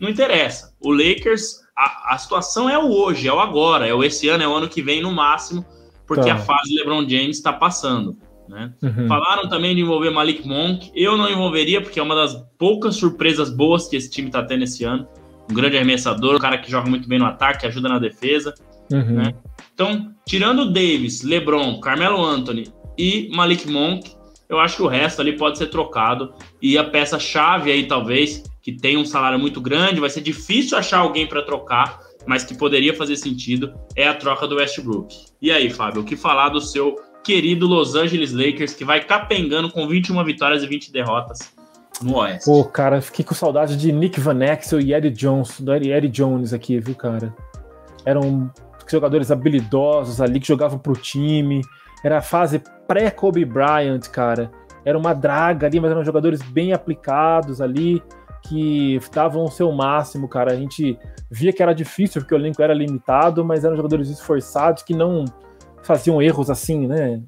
[0.00, 0.74] Não interessa.
[0.80, 4.42] O Lakers, a, a situação é o hoje, é o agora, é o esse ano,
[4.42, 5.64] é o ano que vem no máximo,
[6.06, 6.34] porque tá.
[6.34, 8.18] a fase LeBron James está passando.
[8.48, 8.72] Né?
[8.82, 9.08] Uhum.
[9.08, 10.90] Falaram também de envolver Malik Monk.
[10.94, 14.64] Eu não envolveria, porque é uma das poucas surpresas boas que esse time está tendo
[14.64, 15.06] esse ano.
[15.50, 18.54] Um grande arremessador, um cara que joga muito bem no ataque, ajuda na defesa.
[18.92, 19.14] Uhum.
[19.16, 19.34] Né?
[19.72, 24.14] Então, tirando Davis, LeBron, Carmelo Anthony e Malik Monk,
[24.48, 26.34] eu acho que o resto ali pode ser trocado.
[26.60, 30.98] E a peça-chave aí, talvez, que tem um salário muito grande, vai ser difícil achar
[30.98, 35.14] alguém para trocar, mas que poderia fazer sentido, é a troca do Westbrook.
[35.40, 39.70] E aí, Fábio, o que falar do seu querido Los Angeles Lakers, que vai capengando
[39.70, 41.52] com 21 vitórias e 20 derrotas
[42.02, 42.44] no Oeste.
[42.44, 46.52] Pô, cara, fiquei com saudade de Nick Van Exel e Eddie Jones, do Eddie Jones
[46.52, 47.34] aqui, viu, cara?
[48.04, 48.52] Eram
[48.86, 51.62] jogadores habilidosos ali que jogavam pro time.
[52.04, 54.50] Era a fase pré-Kobe Bryant, cara.
[54.84, 58.02] Era uma draga ali, mas eram jogadores bem aplicados ali,
[58.42, 60.52] que davam o seu máximo, cara.
[60.52, 60.98] A gente
[61.30, 65.24] via que era difícil, porque o elenco era limitado, mas eram jogadores esforçados que não
[65.84, 67.22] faziam erros assim, né?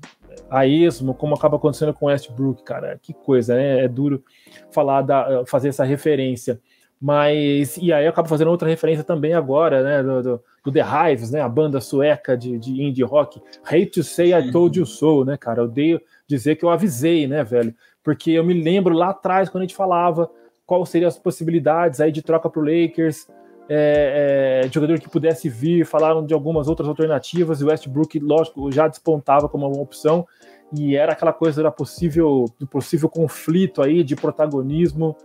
[0.51, 2.99] A esmo, como acaba acontecendo com Westbrook, cara.
[3.01, 3.85] Que coisa, né?
[3.85, 4.23] É duro
[4.71, 6.61] falar da, fazer essa referência.
[7.01, 10.03] Mas, e aí eu acabo fazendo outra referência também agora, né?
[10.03, 11.41] Do, do, do The Hives, né?
[11.41, 13.41] A banda sueca de, de indie rock.
[13.65, 15.61] Hate to say I told you so, né, cara?
[15.61, 17.75] Eu odeio dizer que eu avisei, né, velho?
[18.07, 20.31] porque eu me lembro lá atrás, quando a gente falava
[20.65, 23.27] qual seriam as possibilidades aí de troca para o Lakers,
[23.69, 28.71] é, é, jogador que pudesse vir, falaram de algumas outras alternativas, e o Westbrook, lógico,
[28.71, 30.27] já despontava como uma opção,
[30.73, 35.17] e era aquela coisa da possível, do possível conflito aí de protagonismo,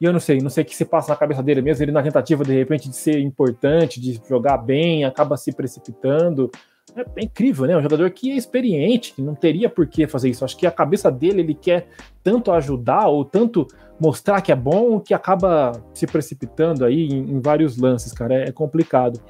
[0.00, 1.92] e eu não sei, não sei o que se passa na cabeça dele mesmo, ele
[1.92, 6.50] na tentativa, de repente, de ser importante, de jogar bem, acaba se precipitando,
[6.96, 7.76] é, é, incrível, né?
[7.76, 10.44] Um jogador que é experiente, que não teria por que fazer isso.
[10.44, 11.88] Acho que a cabeça dele, ele quer
[12.22, 13.66] tanto ajudar ou tanto
[14.00, 18.34] mostrar que é bom que acaba se precipitando aí em, em vários lances, cara.
[18.34, 19.20] É, é, complicado.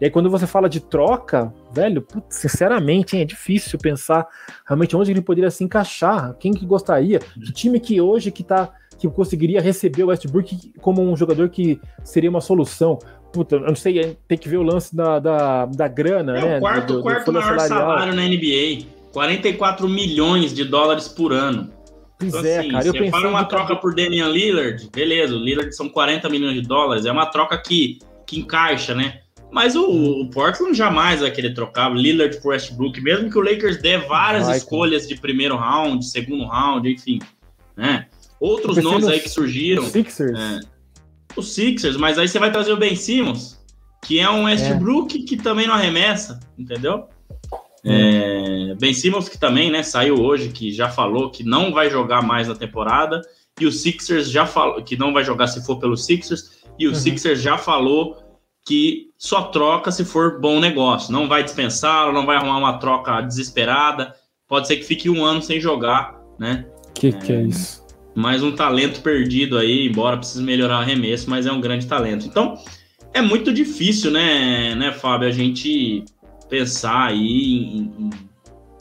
[0.00, 4.26] E aí, quando você fala de troca, velho, putz, sinceramente, hein, é difícil pensar
[4.66, 6.34] realmente onde ele poderia se encaixar.
[6.38, 7.18] Quem que gostaria?
[7.18, 11.78] Que time que hoje que tá que conseguiria receber o Westbrook como um jogador que
[12.02, 12.98] seria uma solução
[13.36, 16.56] puta, eu não sei, tem que ver o lance da, da, da grana, é né?
[16.56, 17.68] o quarto, do, do, quarto maior salarial.
[17.68, 18.86] salário na NBA.
[19.12, 21.70] 44 milhões de dólares por ano.
[22.18, 22.86] Pois então, é, assim, cara.
[22.86, 26.62] Eu você fala uma troca por Damian Lillard, beleza, o Lillard são 40 milhões de
[26.62, 29.20] dólares, é uma troca que, que encaixa, né?
[29.50, 33.80] Mas o, o Portland jamais vai querer trocar Lillard por Westbrook, mesmo que o Lakers
[33.80, 35.14] dê várias vai, escolhas cara.
[35.14, 37.20] de primeiro round, segundo round, enfim,
[37.76, 38.06] né?
[38.40, 39.84] Outros nomes aí que surgiram.
[39.84, 40.38] Sixers.
[40.38, 40.60] É,
[41.36, 43.58] os Sixers, mas aí você vai trazer o Ben Simmons,
[44.02, 45.24] que é um Westbrook é.
[45.24, 47.08] que também não arremessa, entendeu?
[47.90, 52.22] É, ben Simmons que também, né, saiu hoje, que já falou que não vai jogar
[52.22, 53.22] mais na temporada,
[53.60, 56.90] e o Sixers já falou que não vai jogar se for pelo Sixers, e o
[56.90, 56.94] uhum.
[56.94, 58.16] Sixers já falou
[58.66, 63.20] que só troca se for bom negócio, não vai dispensá-lo, não vai arrumar uma troca
[63.20, 64.14] desesperada,
[64.48, 66.66] pode ser que fique um ano sem jogar, né?
[66.94, 67.86] Que que é, é isso?
[68.16, 72.26] mais um talento perdido aí, embora precise melhorar o arremesso, mas é um grande talento.
[72.26, 72.54] Então,
[73.12, 76.02] é muito difícil, né, né, Fábio, a gente
[76.48, 78.10] pensar aí em, em,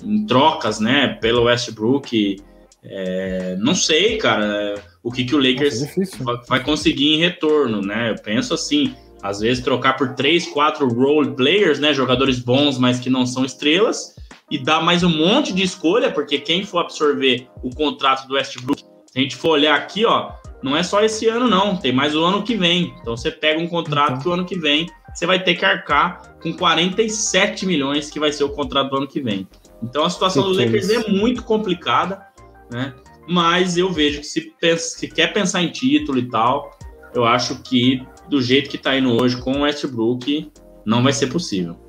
[0.03, 2.38] em trocas, né, pelo Westbrook.
[2.84, 7.82] É, não sei, cara, o que, que o Lakers Nossa, é vai, conseguir em retorno,
[7.82, 8.11] né?
[8.11, 12.99] Eu penso assim, às vezes trocar por três, quatro role players, né, jogadores bons, mas
[12.99, 14.16] que não são estrelas,
[14.51, 18.84] e dar mais um monte de escolha, porque quem for absorver o contrato do Westbrook
[19.16, 21.78] se a gente for olhar aqui, ó, não é só esse ano, não.
[21.78, 22.93] Tem mais o ano que vem.
[22.99, 24.22] Então você pega um contrato então.
[24.22, 28.34] que o ano que vem você vai ter que arcar com 47 milhões, que vai
[28.34, 29.47] ser o contrato do ano que vem.
[29.82, 32.22] Então a situação que do é Lakers é, é, muito complicada,
[32.70, 32.93] né?
[33.28, 36.78] Mas eu vejo que se, pensa, se quer pensar em título e tal,
[37.13, 40.51] eu acho que do jeito que tá indo hoje com o Westbrook,
[40.86, 41.80] não vai ser possível.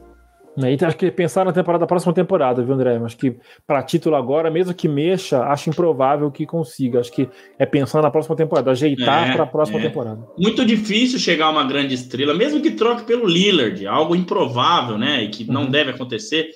[0.57, 2.97] Né, então, acho que pensar na temporada da próxima temporada, viu, André?
[2.97, 3.37] Acho que
[3.67, 7.01] para título agora, mesmo que mexa, acho improvável que consiga.
[7.01, 7.29] Acho que
[7.59, 9.83] é pensar na próxima temporada, ajeitar é, para a próxima é.
[9.83, 10.27] temporada.
[10.39, 15.25] Muito difícil chegar a uma grande estrela, mesmo que troque pelo Lillard, algo improvável, né?
[15.25, 15.53] E que uhum.
[15.53, 16.51] não deve acontecer.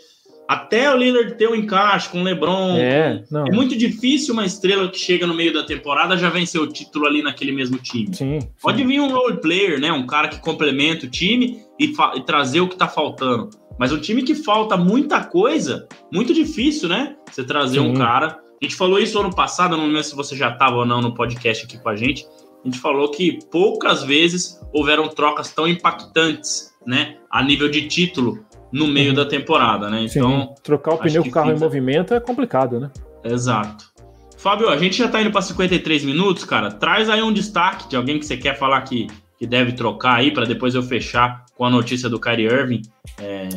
[0.49, 2.77] Até o Lillard ter um encaixe com o LeBron.
[2.77, 6.67] É, é muito difícil uma estrela que chega no meio da temporada já vencer o
[6.67, 8.13] título ali naquele mesmo time.
[8.13, 8.87] Sim, Pode sim.
[8.89, 9.93] vir um role player, né?
[9.93, 13.60] Um cara que complementa o time e, e trazer o que está faltando.
[13.81, 17.17] Mas um time que falta muita coisa, muito difícil, né?
[17.31, 17.89] Você trazer Sim.
[17.89, 18.39] um cara.
[18.61, 21.15] A gente falou isso ano passado, não lembro se você já estava ou não no
[21.15, 22.27] podcast aqui com a gente.
[22.63, 27.17] A gente falou que poucas vezes houveram trocas tão impactantes, né?
[27.31, 30.05] A nível de título no meio da temporada, né?
[30.05, 30.49] Então.
[30.49, 30.63] Sim.
[30.63, 31.57] Trocar o pneu com o carro fica...
[31.57, 32.91] em movimento é complicado, né?
[33.25, 33.91] Exato.
[34.37, 36.71] Fábio, a gente já está indo para 53 minutos, cara.
[36.71, 39.07] Traz aí um destaque de alguém que você quer falar que,
[39.41, 42.83] que deve trocar aí, para depois eu fechar com a notícia do Kyrie Irving.
[43.19, 43.49] É,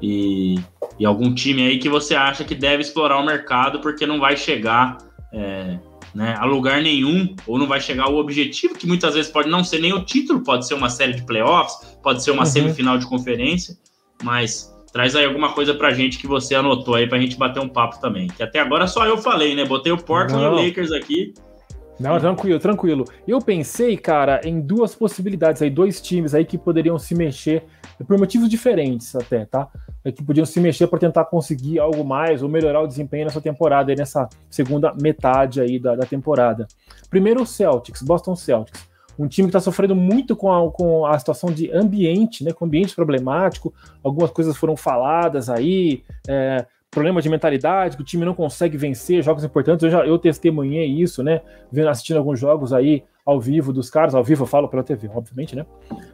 [0.00, 0.54] e,
[1.00, 4.36] e algum time aí que você acha que deve explorar o mercado porque não vai
[4.36, 4.98] chegar
[5.32, 5.80] é,
[6.14, 9.64] né, a lugar nenhum, ou não vai chegar ao objetivo, que muitas vezes pode não
[9.64, 12.46] ser nem o título, pode ser uma série de playoffs, pode ser uma uhum.
[12.46, 13.76] semifinal de conferência,
[14.22, 17.68] mas traz aí alguma coisa pra gente que você anotou aí pra gente bater um
[17.68, 18.28] papo também.
[18.28, 19.64] Que até agora só eu falei, né?
[19.64, 21.34] Botei o Portland e o Lakers aqui.
[22.00, 23.04] Não, tranquilo, tranquilo.
[23.26, 27.64] Eu pensei, cara, em duas possibilidades aí, dois times aí que poderiam se mexer
[28.06, 29.68] por motivos diferentes até, tá?
[30.04, 33.40] É que podiam se mexer para tentar conseguir algo mais ou melhorar o desempenho nessa
[33.40, 36.66] temporada, nessa segunda metade aí da, da temporada.
[37.08, 38.90] Primeiro o Celtics, Boston Celtics.
[39.18, 42.52] Um time que está sofrendo muito com a, com a situação de ambiente, né?
[42.52, 43.72] Com ambiente problemático,
[44.02, 49.22] algumas coisas foram faladas aí, é, problema de mentalidade, que o time não consegue vencer
[49.22, 49.82] jogos importantes.
[49.82, 51.40] Eu já eu testemunhei isso, né?
[51.72, 55.10] Vendo, assistindo alguns jogos aí ao vivo dos caras, ao vivo eu falo pela TV,
[55.12, 55.64] obviamente, né?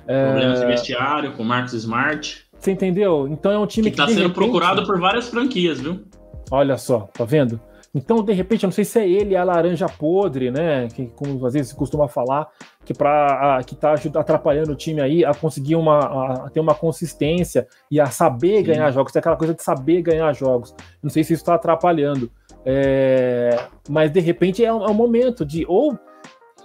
[0.07, 0.65] Problemas é...
[0.65, 2.47] de vestiário com o Marcos Smart.
[2.57, 3.27] Você entendeu?
[3.29, 3.95] Então é um time que.
[4.01, 4.35] Está sendo repente...
[4.35, 6.05] procurado por várias franquias, viu?
[6.51, 7.61] Olha só, tá vendo?
[7.99, 10.87] Então, de repente, eu não sei se é ele a laranja podre, né?
[10.87, 12.49] Que como às vezes se costuma falar,
[12.85, 17.67] que para que tá atrapalhando o time aí a conseguir uma a ter uma consistência
[17.91, 18.63] e a saber Sim.
[18.63, 20.73] ganhar jogos, tem aquela coisa de saber ganhar jogos.
[21.03, 22.31] Não sei se isso está atrapalhando.
[22.65, 25.67] É, mas de repente é um, é um, momento de.
[25.67, 25.99] Ou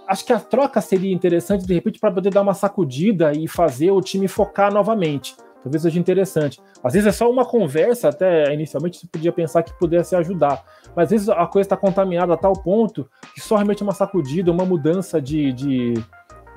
[0.07, 3.89] acho que a troca seria interessante, de repente, para poder dar uma sacudida e fazer
[3.89, 5.35] o time focar novamente.
[5.63, 6.61] Talvez seja interessante.
[6.83, 10.61] Às vezes é só uma conversa, até inicialmente você podia pensar que pudesse ajudar.
[10.93, 14.51] Mas às vezes a coisa está contaminada a tal ponto que só realmente uma sacudida,
[14.51, 15.93] uma mudança de, de,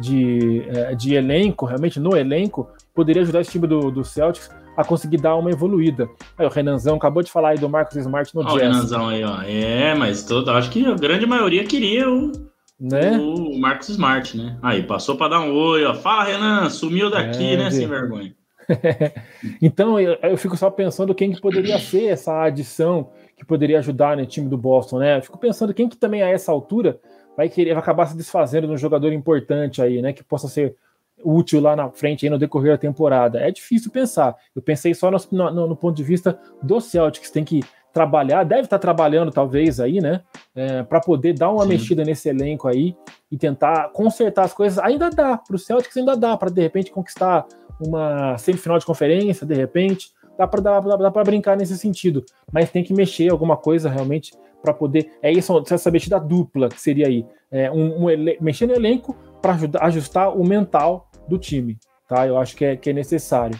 [0.00, 4.84] de, é, de elenco, realmente no elenco, poderia ajudar esse time do, do Celtics a
[4.84, 6.08] conseguir dar uma evoluída.
[6.36, 8.54] Aí o Renanzão acabou de falar aí do Marcos Smart no Jazz.
[8.54, 9.40] O Renanzão aí, ó.
[9.42, 12.32] É, mas todo, acho que a grande maioria queria o,
[12.78, 13.16] né?
[13.18, 14.58] o Marcos Smart, né?
[14.60, 15.94] Aí, passou para dar um oi, ó.
[15.94, 18.34] Fala, Renan, sumiu daqui, é, né, sem vergonha.
[19.62, 24.16] então, eu, eu, fico só pensando quem que poderia ser essa adição que poderia ajudar
[24.16, 25.18] no time do Boston, né?
[25.18, 26.98] Eu fico pensando quem que também a essa altura
[27.36, 30.12] vai querer vai acabar se desfazendo de um jogador importante aí, né?
[30.12, 30.74] Que possa ser
[31.22, 33.40] útil lá na frente aí no decorrer da temporada.
[33.40, 34.36] É difícil pensar.
[34.54, 37.62] Eu pensei só no, no, no ponto de vista do Celtics, tem que
[37.92, 40.20] trabalhar, deve estar trabalhando talvez aí, né?
[40.54, 41.68] É, para poder dar uma Sim.
[41.70, 42.94] mexida nesse elenco aí
[43.30, 44.78] e tentar consertar as coisas.
[44.78, 47.46] Ainda dá, para o Celtics ainda dá para de repente conquistar
[47.80, 50.10] uma semifinal de conferência, de repente.
[50.38, 54.32] Dá para dá, dá, dá brincar nesse sentido, mas tem que mexer alguma coisa realmente
[54.62, 55.12] para poder.
[55.22, 57.24] É isso, essa mexida dupla que seria aí.
[57.50, 58.36] É, um, um ele...
[58.40, 62.26] mexer no elenco para ajustar o mental do time, tá?
[62.26, 63.58] Eu acho que é, que é necessário.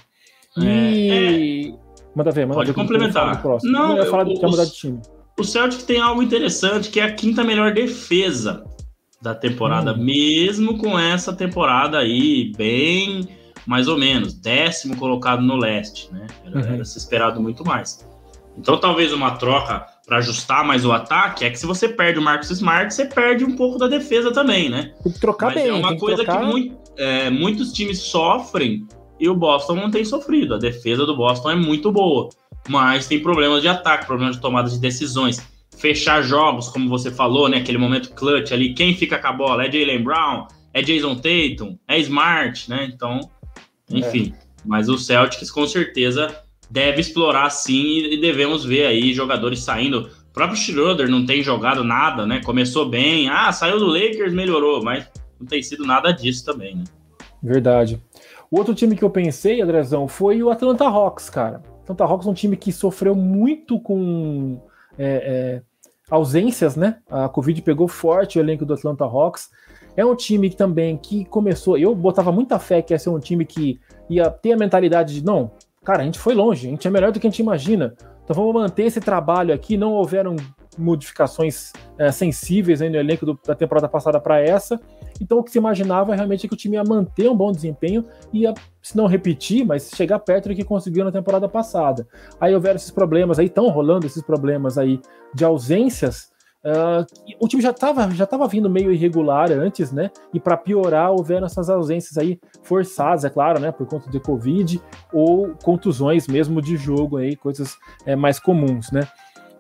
[0.56, 1.10] E.
[1.10, 1.86] É, é...
[2.14, 3.42] Manda ver, manda Pode ver complementar.
[3.62, 5.00] Não, eu ia falar de mudar de time.
[5.38, 8.64] O Celtic tem algo interessante que é a quinta melhor defesa
[9.20, 9.98] da temporada, hum.
[9.98, 13.28] mesmo com essa temporada aí bem
[13.66, 16.26] mais ou menos, décimo colocado no leste, né?
[16.44, 16.74] Era, uhum.
[16.74, 18.06] era se esperado muito mais.
[18.56, 22.22] Então, talvez uma troca para ajustar mais o ataque é que se você perde o
[22.22, 24.94] Marcos Smart, você perde um pouco da defesa também, né?
[25.02, 25.70] Tem que trocar Mas é bem.
[25.70, 26.40] É uma coisa que, trocar...
[26.40, 28.86] que muito, é, muitos times sofrem
[29.18, 30.54] e o Boston não tem sofrido.
[30.54, 32.28] A defesa do Boston é muito boa,
[32.68, 35.44] mas tem problemas de ataque, problemas de tomada de decisões.
[35.76, 37.58] Fechar jogos, como você falou, né?
[37.58, 39.66] Aquele momento clutch ali, quem fica com a bola?
[39.66, 40.46] É Jalen Brown?
[40.72, 41.76] É Jason Tatum?
[41.88, 42.88] É Smart, né?
[42.92, 43.20] Então,
[43.90, 44.34] enfim.
[44.36, 44.46] É.
[44.64, 46.34] Mas o Celtics com certeza
[46.68, 50.10] deve explorar sim e devemos ver aí jogadores saindo.
[50.30, 52.40] O próprio Schroeder não tem jogado nada, né?
[52.44, 55.08] Começou bem, ah, saiu do Lakers, melhorou, mas
[55.38, 56.84] não tem sido nada disso também, né?
[57.42, 58.02] Verdade.
[58.50, 61.62] O outro time que eu pensei, Andrezão, foi o Atlanta Hawks, cara.
[61.82, 64.60] Atlanta Hawks é um time que sofreu muito com
[64.98, 65.62] é, é,
[66.10, 66.98] ausências, né?
[67.08, 69.50] A Covid pegou forte o elenco do Atlanta Hawks.
[69.96, 71.78] É um time também que começou.
[71.78, 73.80] Eu botava muita fé que ia ser um time que
[74.10, 75.50] ia ter a mentalidade de não,
[75.84, 77.94] cara, a gente foi longe, a gente é melhor do que a gente imagina.
[78.24, 79.76] Então vamos manter esse trabalho aqui.
[79.76, 80.34] Não houveram
[80.76, 84.80] modificações é, sensíveis no elenco do, da temporada passada para essa.
[85.20, 88.04] Então o que se imaginava realmente é que o time ia manter um bom desempenho
[88.32, 92.06] e ia, se não repetir, mas chegar perto do que conseguiu na temporada passada.
[92.40, 95.00] Aí houveram esses problemas aí, estão rolando esses problemas aí
[95.32, 96.34] de ausências.
[96.66, 97.06] Uh,
[97.38, 100.10] o time já estava já tava vindo meio irregular antes, né?
[100.34, 103.70] E para piorar, houveram essas ausências aí forçadas, é claro, né?
[103.70, 109.06] Por conta de Covid ou contusões mesmo de jogo aí, coisas é, mais comuns, né?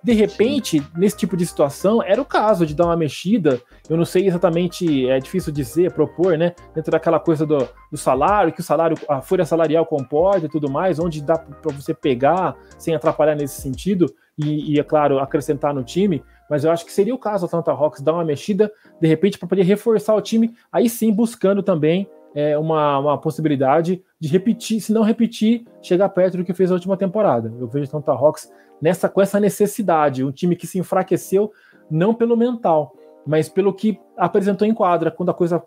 [0.02, 0.86] De repente, Sim.
[0.96, 3.60] nesse tipo de situação, era o caso de dar uma mexida.
[3.88, 6.54] Eu não sei exatamente, é difícil dizer, propor, né?
[6.74, 10.70] Dentro daquela coisa do, do salário, que o salário, a folha salarial comporta e tudo
[10.70, 14.06] mais, onde dá para você pegar sem atrapalhar nesse sentido
[14.38, 16.22] e, e, é claro, acrescentar no time.
[16.48, 18.70] Mas eu acho que seria o caso do Atlanta Hawks dar uma mexida,
[19.00, 24.02] de repente, para poder reforçar o time, aí sim buscando também é, uma, uma possibilidade
[24.20, 27.52] de repetir, se não repetir, chegar perto do que fez a última temporada.
[27.58, 30.22] Eu vejo o Atlanta Hawks nessa, com essa necessidade.
[30.22, 31.50] Um time que se enfraqueceu
[31.90, 32.94] não pelo mental,
[33.26, 35.62] mas pelo que apresentou em quadra, quando a coisa.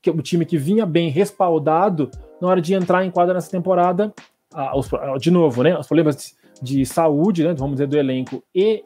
[0.00, 2.10] Que, o time que vinha bem respaldado,
[2.40, 4.14] na hora de entrar em quadra nessa temporada,
[4.54, 4.88] ah, os,
[5.20, 5.76] de novo, né?
[5.76, 6.16] Os problemas
[6.62, 7.54] de, de saúde, né?
[7.54, 8.84] Vamos dizer, do elenco, e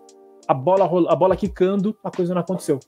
[0.51, 2.81] a bola, a bola quicando, a coisa não aconteceu.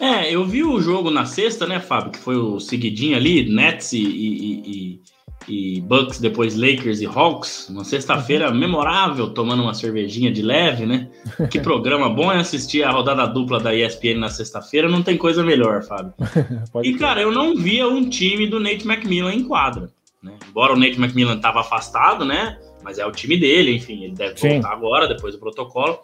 [0.00, 2.12] É, eu vi o jogo na sexta, né, Fábio?
[2.12, 5.00] Que foi o seguidinho ali, Nets e, e, e
[5.48, 8.56] e Bucks, depois Lakers e Hawks, uma sexta-feira uhum.
[8.56, 11.08] memorável, tomando uma cervejinha de leve, né?
[11.50, 15.44] Que programa bom é assistir a rodada dupla da ESPN na sexta-feira, não tem coisa
[15.44, 16.12] melhor, Fábio.
[16.82, 19.88] e, cara, eu não via um time do Nate McMillan em quadra.
[20.20, 20.32] Né?
[20.48, 22.58] Embora o Nate McMillan tava afastado, né?
[22.82, 24.48] Mas é o time dele, enfim, ele deve Sim.
[24.54, 26.00] voltar agora, depois do protocolo.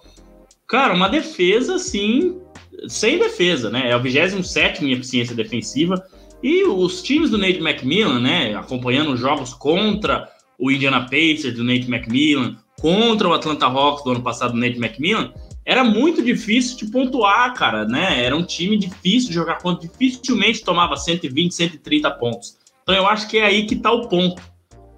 [0.73, 2.41] Cara, uma defesa, assim,
[2.89, 3.91] sem defesa, né?
[3.91, 6.03] É o 27 em eficiência defensiva
[6.43, 11.63] e os times do Nate McMillan, né, acompanhando os jogos contra o Indiana Pacers do
[11.63, 16.79] Nate McMillan, contra o Atlanta Hawks do ano passado do Nate McMillan, era muito difícil
[16.79, 18.25] de pontuar, cara, né?
[18.25, 22.57] Era um time difícil de jogar contra, dificilmente tomava 120, 130 pontos.
[22.83, 24.41] Então eu acho que é aí que tá o ponto.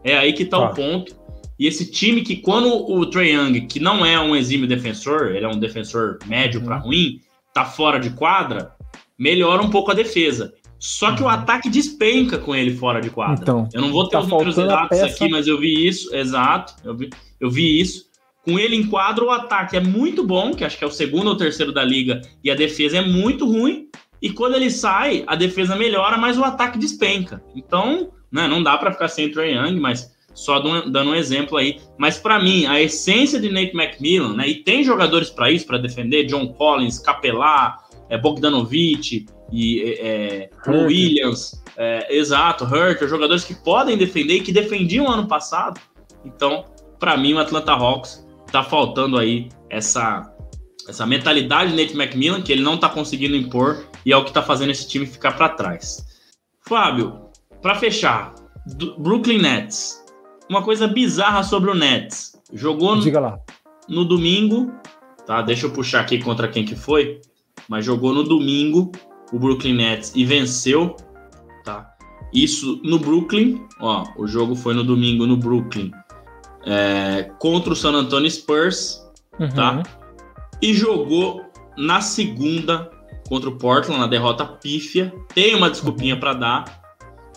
[0.04, 0.70] É aí que tá ah.
[0.70, 1.23] o ponto.
[1.58, 5.44] E esse time que, quando o Trae Young, que não é um exímio defensor, ele
[5.44, 6.66] é um defensor médio uhum.
[6.66, 7.20] para ruim,
[7.52, 8.72] tá fora de quadra,
[9.18, 10.52] melhora um pouco a defesa.
[10.78, 11.30] Só que o uhum.
[11.30, 13.40] ataque despenca com ele fora de quadra.
[13.40, 16.74] Então, eu não vou ter tá os números exatos aqui, mas eu vi isso, exato.
[16.84, 18.06] Eu vi, eu vi isso.
[18.44, 21.28] Com ele em quadro, o ataque é muito bom, que acho que é o segundo
[21.28, 23.86] ou terceiro da liga, e a defesa é muito ruim.
[24.20, 27.42] E quando ele sai, a defesa melhora, mas o ataque despenca.
[27.54, 31.56] Então, né, não dá para ficar sem o Trae Young, mas só dando um exemplo
[31.56, 31.80] aí.
[31.96, 35.78] Mas para mim, a essência de Nate McMillan, né, e tem jogadores para isso, para
[35.78, 37.78] defender, John Collins, Capelá,
[38.10, 44.52] é, Bogdanovich e é, é Williams, é, exato, Hurter, jogadores que podem defender e que
[44.52, 45.80] defendiam ano passado.
[46.24, 46.64] Então,
[46.98, 50.30] para mim, o Atlanta Hawks tá faltando aí essa
[50.88, 54.32] essa mentalidade de Nate McMillan que ele não tá conseguindo impor e é o que
[54.32, 56.04] tá fazendo esse time ficar para trás.
[56.60, 57.30] Fábio,
[57.62, 58.34] para fechar,
[58.98, 60.03] Brooklyn Nets.
[60.48, 62.40] Uma coisa bizarra sobre o Nets.
[62.52, 63.38] Jogou lá.
[63.88, 64.72] no domingo,
[65.26, 65.42] tá?
[65.42, 67.20] Deixa eu puxar aqui contra quem que foi,
[67.68, 68.92] mas jogou no domingo
[69.32, 70.96] o Brooklyn Nets e venceu,
[71.64, 71.90] tá?
[72.32, 75.90] Isso no Brooklyn, ó, o jogo foi no domingo no Brooklyn
[76.66, 79.02] é, contra o San Antonio Spurs,
[79.38, 79.48] uhum.
[79.48, 79.82] tá?
[80.60, 81.44] E jogou
[81.76, 82.90] na segunda
[83.28, 85.12] contra o Portland, na derrota pífia.
[85.34, 86.82] Tem uma desculpinha para dar,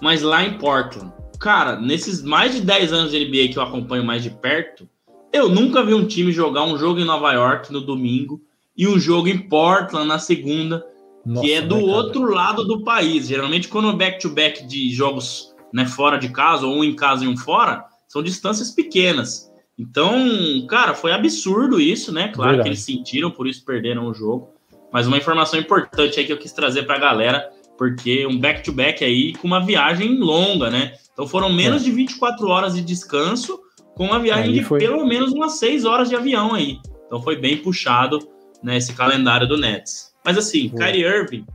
[0.02, 4.04] mas lá em Portland, cara, nesses mais de 10 anos de NBA que eu acompanho
[4.04, 4.88] mais de perto,
[5.32, 8.42] eu nunca vi um time jogar um jogo em Nova York no domingo
[8.76, 10.86] e um jogo em Portland na segunda,
[11.26, 13.28] Nossa, que é do né, outro lado do país.
[13.28, 17.26] Geralmente, quando é back-to-back -back de jogos né, fora de casa, ou um em casa
[17.26, 19.52] e um fora, são distâncias pequenas.
[19.78, 22.30] Então, cara, foi absurdo isso, né?
[22.30, 22.64] Claro Verdade.
[22.64, 24.50] que eles sentiram, por isso perderam o jogo.
[24.92, 29.00] Mas uma informação importante aí que eu quis trazer para a galera, porque um back-to-back
[29.00, 30.94] -back aí com uma viagem longa, né?
[31.14, 31.86] Então foram menos é.
[31.86, 33.60] de 24 horas de descanso,
[33.96, 34.80] com uma viagem aí de foi...
[34.80, 36.80] pelo menos umas 6 horas de avião aí.
[37.06, 38.20] Então foi bem puxado
[38.64, 40.14] né, esse calendário do Nets.
[40.24, 40.86] Mas assim, Boa.
[40.86, 41.46] Kyrie Irving.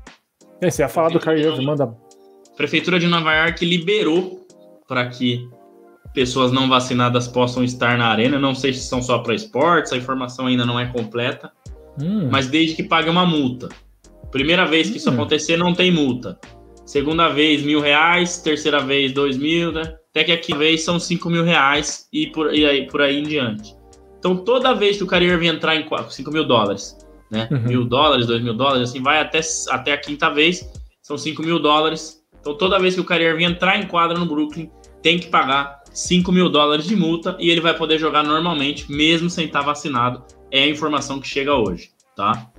[0.60, 1.94] É, você ia falar do Kyrie Irving, manda.
[2.56, 4.46] Prefeitura de Nova York liberou
[4.86, 5.48] para que
[6.12, 8.38] pessoas não vacinadas possam estar na arena.
[8.38, 11.52] Não sei se são só para esportes, a informação ainda não é completa.
[12.00, 12.28] Hum.
[12.30, 13.68] Mas desde que pague uma multa.
[14.32, 14.96] Primeira vez que hum.
[14.96, 16.40] isso acontecer, não tem multa.
[16.84, 18.38] Segunda vez, mil reais.
[18.38, 19.82] Terceira vez, dois mil, né?
[20.10, 23.22] Até que aqui vez são cinco mil reais e por, e aí, por aí em
[23.22, 23.74] diante.
[24.22, 26.96] Então, toda vez que o Carrier vir entrar em 5 mil dólares,
[27.28, 27.48] né?
[27.50, 27.62] Uhum.
[27.62, 30.70] Mil dólares, dois mil dólares, assim, vai até, até a quinta vez,
[31.02, 32.22] são 5 mil dólares.
[32.40, 34.70] Então, toda vez que o Carrier vir entrar em quadra no Brooklyn,
[35.02, 39.28] tem que pagar 5 mil dólares de multa e ele vai poder jogar normalmente, mesmo
[39.28, 40.22] sem estar vacinado.
[40.52, 42.51] É a informação que chega hoje, tá?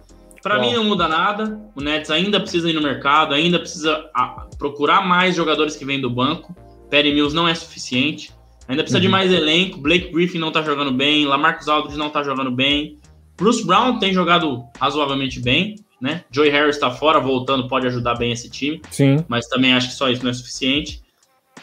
[0.44, 1.58] Para mim não muda nada.
[1.74, 4.10] O Nets ainda precisa ir no mercado, ainda precisa
[4.58, 6.54] procurar mais jogadores que vêm do banco.
[6.90, 8.30] Perry Mills não é suficiente.
[8.68, 9.04] Ainda precisa uhum.
[9.04, 9.80] de mais elenco.
[9.80, 11.26] Blake Griffin não tá jogando bem.
[11.26, 13.00] Lamarcus Aldridge não tá jogando bem.
[13.38, 16.24] Bruce Brown tem jogado razoavelmente bem, né?
[16.30, 18.82] Joey Harris tá fora, voltando, pode ajudar bem esse time.
[18.92, 19.24] Sim.
[19.28, 21.02] Mas também acho que só isso não é suficiente.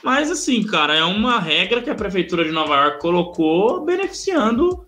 [0.03, 4.87] Mas assim, cara, é uma regra que a prefeitura de Nova York colocou beneficiando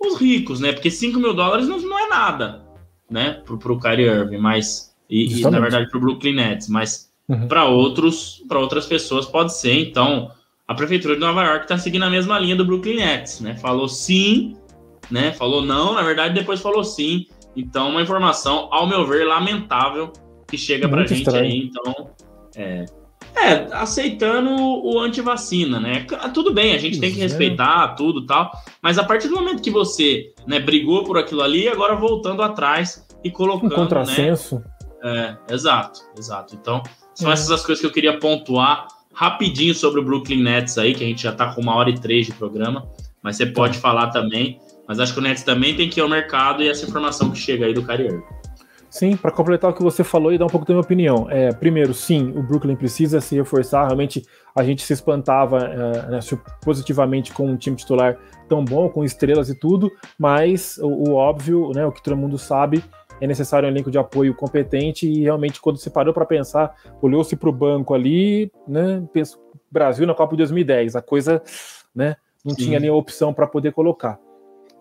[0.00, 0.72] os ricos, né?
[0.72, 2.63] Porque 5 mil dólares não, não é nada,
[3.10, 3.42] né?
[3.44, 4.94] Pro, pro Kyrie Irving, mas.
[5.08, 7.46] E, e na verdade pro Brooklyn Nets, mas uhum.
[7.46, 9.74] para outros, para outras pessoas pode ser.
[9.88, 10.30] Então,
[10.66, 13.54] a prefeitura de Nova York está seguindo a mesma linha do Brooklyn Nets, né?
[13.56, 14.56] Falou sim,
[15.10, 15.32] né?
[15.32, 17.26] Falou não, na verdade depois falou sim.
[17.56, 20.12] Então, uma informação, ao meu ver, lamentável
[20.48, 21.44] que chega para gente estranho.
[21.44, 21.70] aí.
[21.70, 22.10] Então,
[22.56, 22.84] é,
[23.36, 26.06] é, aceitando o antivacina, né?
[26.32, 29.70] Tudo bem, a gente tem que respeitar tudo tal, mas a partir do momento que
[29.70, 33.72] você né, brigou por aquilo ali, agora voltando atrás e colocando.
[33.72, 34.62] Um contrassenso.
[35.02, 36.54] Né, é, exato, exato.
[36.54, 36.82] Então,
[37.14, 37.34] são é.
[37.34, 41.06] essas as coisas que eu queria pontuar rapidinho sobre o Brooklyn Nets aí, que a
[41.06, 42.88] gente já tá com uma hora e três de programa,
[43.22, 43.80] mas você pode tá.
[43.80, 44.58] falar também.
[44.86, 47.38] Mas acho que o Nets também tem que ir ao mercado e essa informação que
[47.38, 48.22] chega aí do Kyrie
[48.94, 51.28] Sim, para completar o que você falou e dar um pouco da minha opinião.
[51.28, 53.86] É, primeiro, sim, o Brooklyn precisa se reforçar.
[53.86, 54.24] Realmente,
[54.54, 56.20] a gente se espantava é, né,
[56.62, 58.16] positivamente com um time titular
[58.48, 62.38] tão bom, com estrelas e tudo, mas o, o óbvio, né, o que todo mundo
[62.38, 62.84] sabe,
[63.20, 66.72] é necessário um elenco de apoio competente e realmente, quando você parou para pensar,
[67.02, 71.42] olhou-se para o banco ali, né, penso, Brasil na Copa de 2010, a coisa
[71.92, 72.14] né,
[72.44, 72.66] não sim.
[72.66, 74.20] tinha nem opção para poder colocar.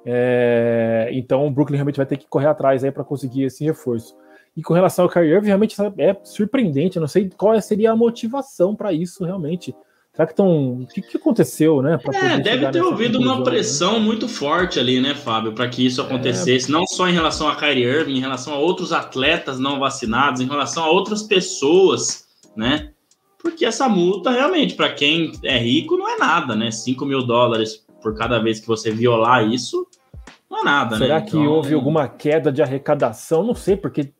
[0.06, 4.16] É, então o Brooklyn realmente vai ter que correr atrás aí para conseguir esse reforço.
[4.56, 6.98] E com relação ao Kyrie Irving, realmente é surpreendente.
[6.98, 9.76] Eu não sei qual seria a motivação para isso realmente.
[10.14, 10.82] Será que estão.
[10.82, 11.98] O que, que, aconteceu, né?
[12.14, 13.44] É, deve ter ouvido uma né?
[13.44, 14.00] pressão né?
[14.00, 16.04] muito forte ali, né, Fábio, para que isso é.
[16.04, 16.70] acontecesse.
[16.70, 16.72] É...
[16.72, 20.46] Não só em relação a Kyrie Irving, em relação a outros atletas não vacinados, em
[20.46, 22.92] relação a outras pessoas, né?
[23.40, 26.70] Porque essa multa, realmente, para quem é rico, não é nada, né?
[26.70, 29.88] 5 mil dólares por cada vez que você violar isso,
[30.64, 31.20] nada, Será né?
[31.20, 31.52] Será que então...
[31.52, 33.44] houve alguma queda de arrecadação?
[33.44, 34.14] Não sei, porque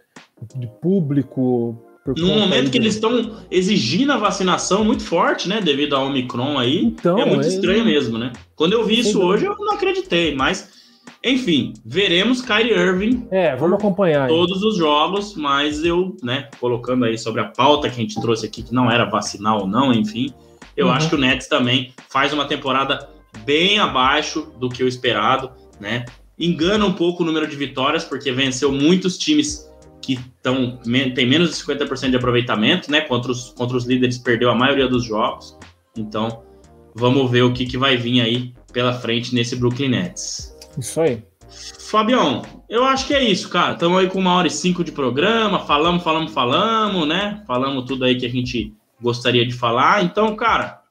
[0.56, 1.82] de público.
[2.06, 5.62] no momento que eles estão exigindo a vacinação muito forte, né?
[5.62, 6.84] Devido ao Omicron aí.
[6.84, 7.48] Então, é muito é...
[7.48, 8.34] estranho mesmo, né?
[8.56, 10.82] Quando eu vi isso hoje, eu não acreditei, mas.
[11.26, 13.28] Enfim, veremos Kyrie Irving.
[13.32, 14.28] É, vamos acompanhar.
[14.28, 14.68] Todos aí.
[14.68, 18.62] os jogos, mas eu, né, colocando aí sobre a pauta que a gente trouxe aqui,
[18.62, 20.34] que não era vacinal ou não, enfim,
[20.76, 20.92] eu uhum.
[20.92, 23.08] acho que o Nets também faz uma temporada
[23.46, 26.04] bem abaixo do que o esperado, né?
[26.38, 29.70] Engana um pouco o número de vitórias, porque venceu muitos times
[30.02, 30.78] que estão
[31.16, 33.02] tem menos de 50% de aproveitamento, né?
[33.02, 35.58] Contra os, contra os líderes perdeu a maioria dos jogos.
[35.96, 36.44] Então,
[36.94, 40.56] vamos ver o que, que vai vir aí pela frente nesse Brooklyn Nets.
[40.78, 41.24] Isso aí.
[41.80, 43.74] Fabião, eu acho que é isso, cara.
[43.74, 47.44] Estamos aí com uma hora e cinco de programa, falamos, falamos, falamos, né?
[47.46, 50.04] Falamos tudo aí que a gente gostaria de falar.
[50.04, 50.82] Então, cara,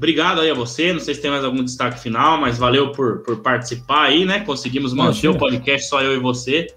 [0.00, 0.94] obrigado aí a você.
[0.94, 4.40] Não sei se tem mais algum destaque final, mas valeu por, por participar aí, né?
[4.40, 5.32] Conseguimos manter Imagina.
[5.34, 6.68] o podcast só eu e você.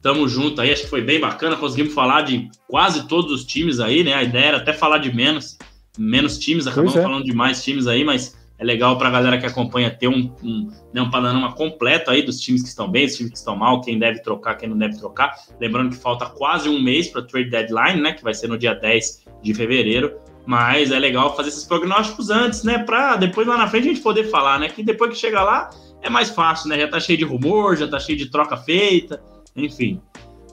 [0.00, 1.56] Tamo junto aí, acho que foi bem bacana.
[1.56, 4.14] Conseguimos falar de quase todos os times aí, né?
[4.14, 5.58] A ideia era até falar de menos,
[5.98, 7.02] menos times, acabamos é.
[7.02, 10.32] falando de mais times aí, mas é legal para a galera que acompanha ter um,
[10.40, 13.56] um, né, um panorama completo aí dos times que estão bem, dos times que estão
[13.56, 15.34] mal, quem deve trocar, quem não deve trocar.
[15.60, 18.12] Lembrando que falta quase um mês para trade deadline, né?
[18.12, 20.16] Que vai ser no dia 10 de fevereiro.
[20.48, 22.78] Mas é legal fazer esses prognósticos antes, né?
[22.78, 24.70] Para depois lá na frente a gente poder falar, né?
[24.70, 25.68] Que depois que chega lá
[26.00, 26.80] é mais fácil, né?
[26.80, 29.20] Já tá cheio de rumor, já tá cheio de troca feita
[29.58, 30.00] enfim.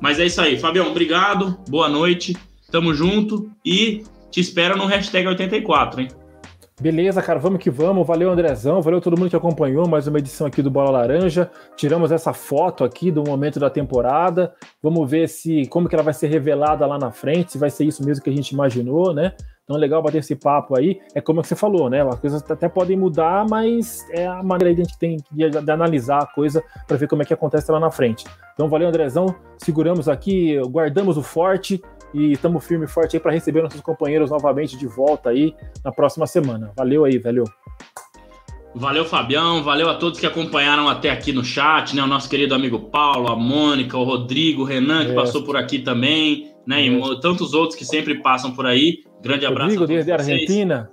[0.01, 0.59] Mas é isso aí.
[0.59, 1.57] Fabião, obrigado.
[1.69, 2.35] Boa noite.
[2.71, 6.07] Tamo junto e te espero no hashtag 84, hein?
[6.81, 8.05] Beleza, cara, vamos que vamos.
[8.05, 8.81] Valeu, Andrezão.
[8.81, 11.49] Valeu todo mundo que acompanhou mais uma edição aqui do Bola Laranja.
[11.77, 14.53] Tiramos essa foto aqui do momento da temporada.
[14.83, 17.85] Vamos ver se como que ela vai ser revelada lá na frente, se vai ser
[17.85, 19.33] isso mesmo que a gente imaginou, né?
[19.63, 20.99] Então legal bater esse papo aí.
[21.15, 22.01] É como você falou, né?
[22.01, 25.71] As coisas até podem mudar, mas é a maneira que a gente tem de, de
[25.71, 28.25] analisar a coisa para ver como é que acontece lá na frente.
[28.53, 29.33] Então valeu, Andrezão.
[29.57, 31.81] Seguramos aqui, guardamos o forte
[32.13, 35.91] e estamos firme e forte aí para receber nossos companheiros novamente de volta aí na
[35.91, 36.71] próxima semana.
[36.75, 37.43] Valeu aí, velho.
[38.73, 39.63] Valeu, Fabião.
[39.63, 42.03] Valeu a todos que acompanharam até aqui no chat, né?
[42.03, 45.15] O nosso querido amigo Paulo, a Mônica, o Rodrigo, o Renan, que é.
[45.15, 46.81] passou por aqui também, né?
[46.81, 46.87] É.
[46.87, 49.03] E tantos outros que sempre passam por aí.
[49.21, 49.79] Grande abraço.
[49.79, 50.91] Rodrigo, desde a Argentina.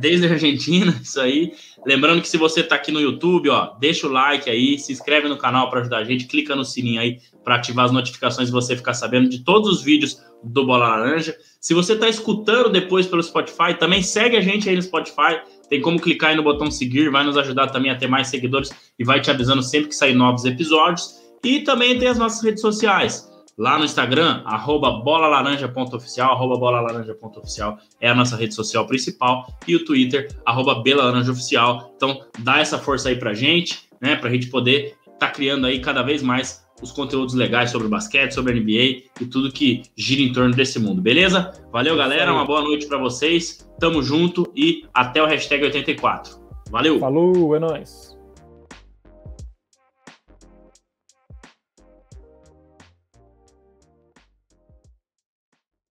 [0.00, 1.52] Desde a Argentina, isso aí.
[1.84, 5.28] Lembrando que se você está aqui no YouTube, ó, deixa o like aí, se inscreve
[5.28, 8.52] no canal para ajudar a gente, clica no sininho aí para ativar as notificações e
[8.52, 11.36] você ficar sabendo de todos os vídeos do Bola Laranja.
[11.60, 15.40] Se você está escutando depois pelo Spotify, também segue a gente aí no Spotify.
[15.68, 18.70] Tem como clicar aí no botão seguir, vai nos ajudar também a ter mais seguidores
[18.98, 21.18] e vai te avisando sempre que sair novos episódios.
[21.42, 23.27] E também tem as nossas redes sociais.
[23.58, 29.52] Lá no Instagram, arroba bolalaranja.oficial, arroba bolalaranja.oficial é a nossa rede social principal.
[29.66, 31.92] E o Twitter, arroba belaranjaoficial.
[31.96, 34.14] Então, dá essa força aí pra gente, né?
[34.14, 38.32] Pra gente poder estar tá criando aí cada vez mais os conteúdos legais sobre basquete,
[38.32, 41.52] sobre NBA e tudo que gira em torno desse mundo, beleza?
[41.72, 42.32] Valeu, galera.
[42.32, 43.68] Uma boa noite para vocês.
[43.80, 46.38] Tamo junto e até o hashtag 84.
[46.70, 47.00] Valeu!
[47.00, 48.07] Falou, é nóis!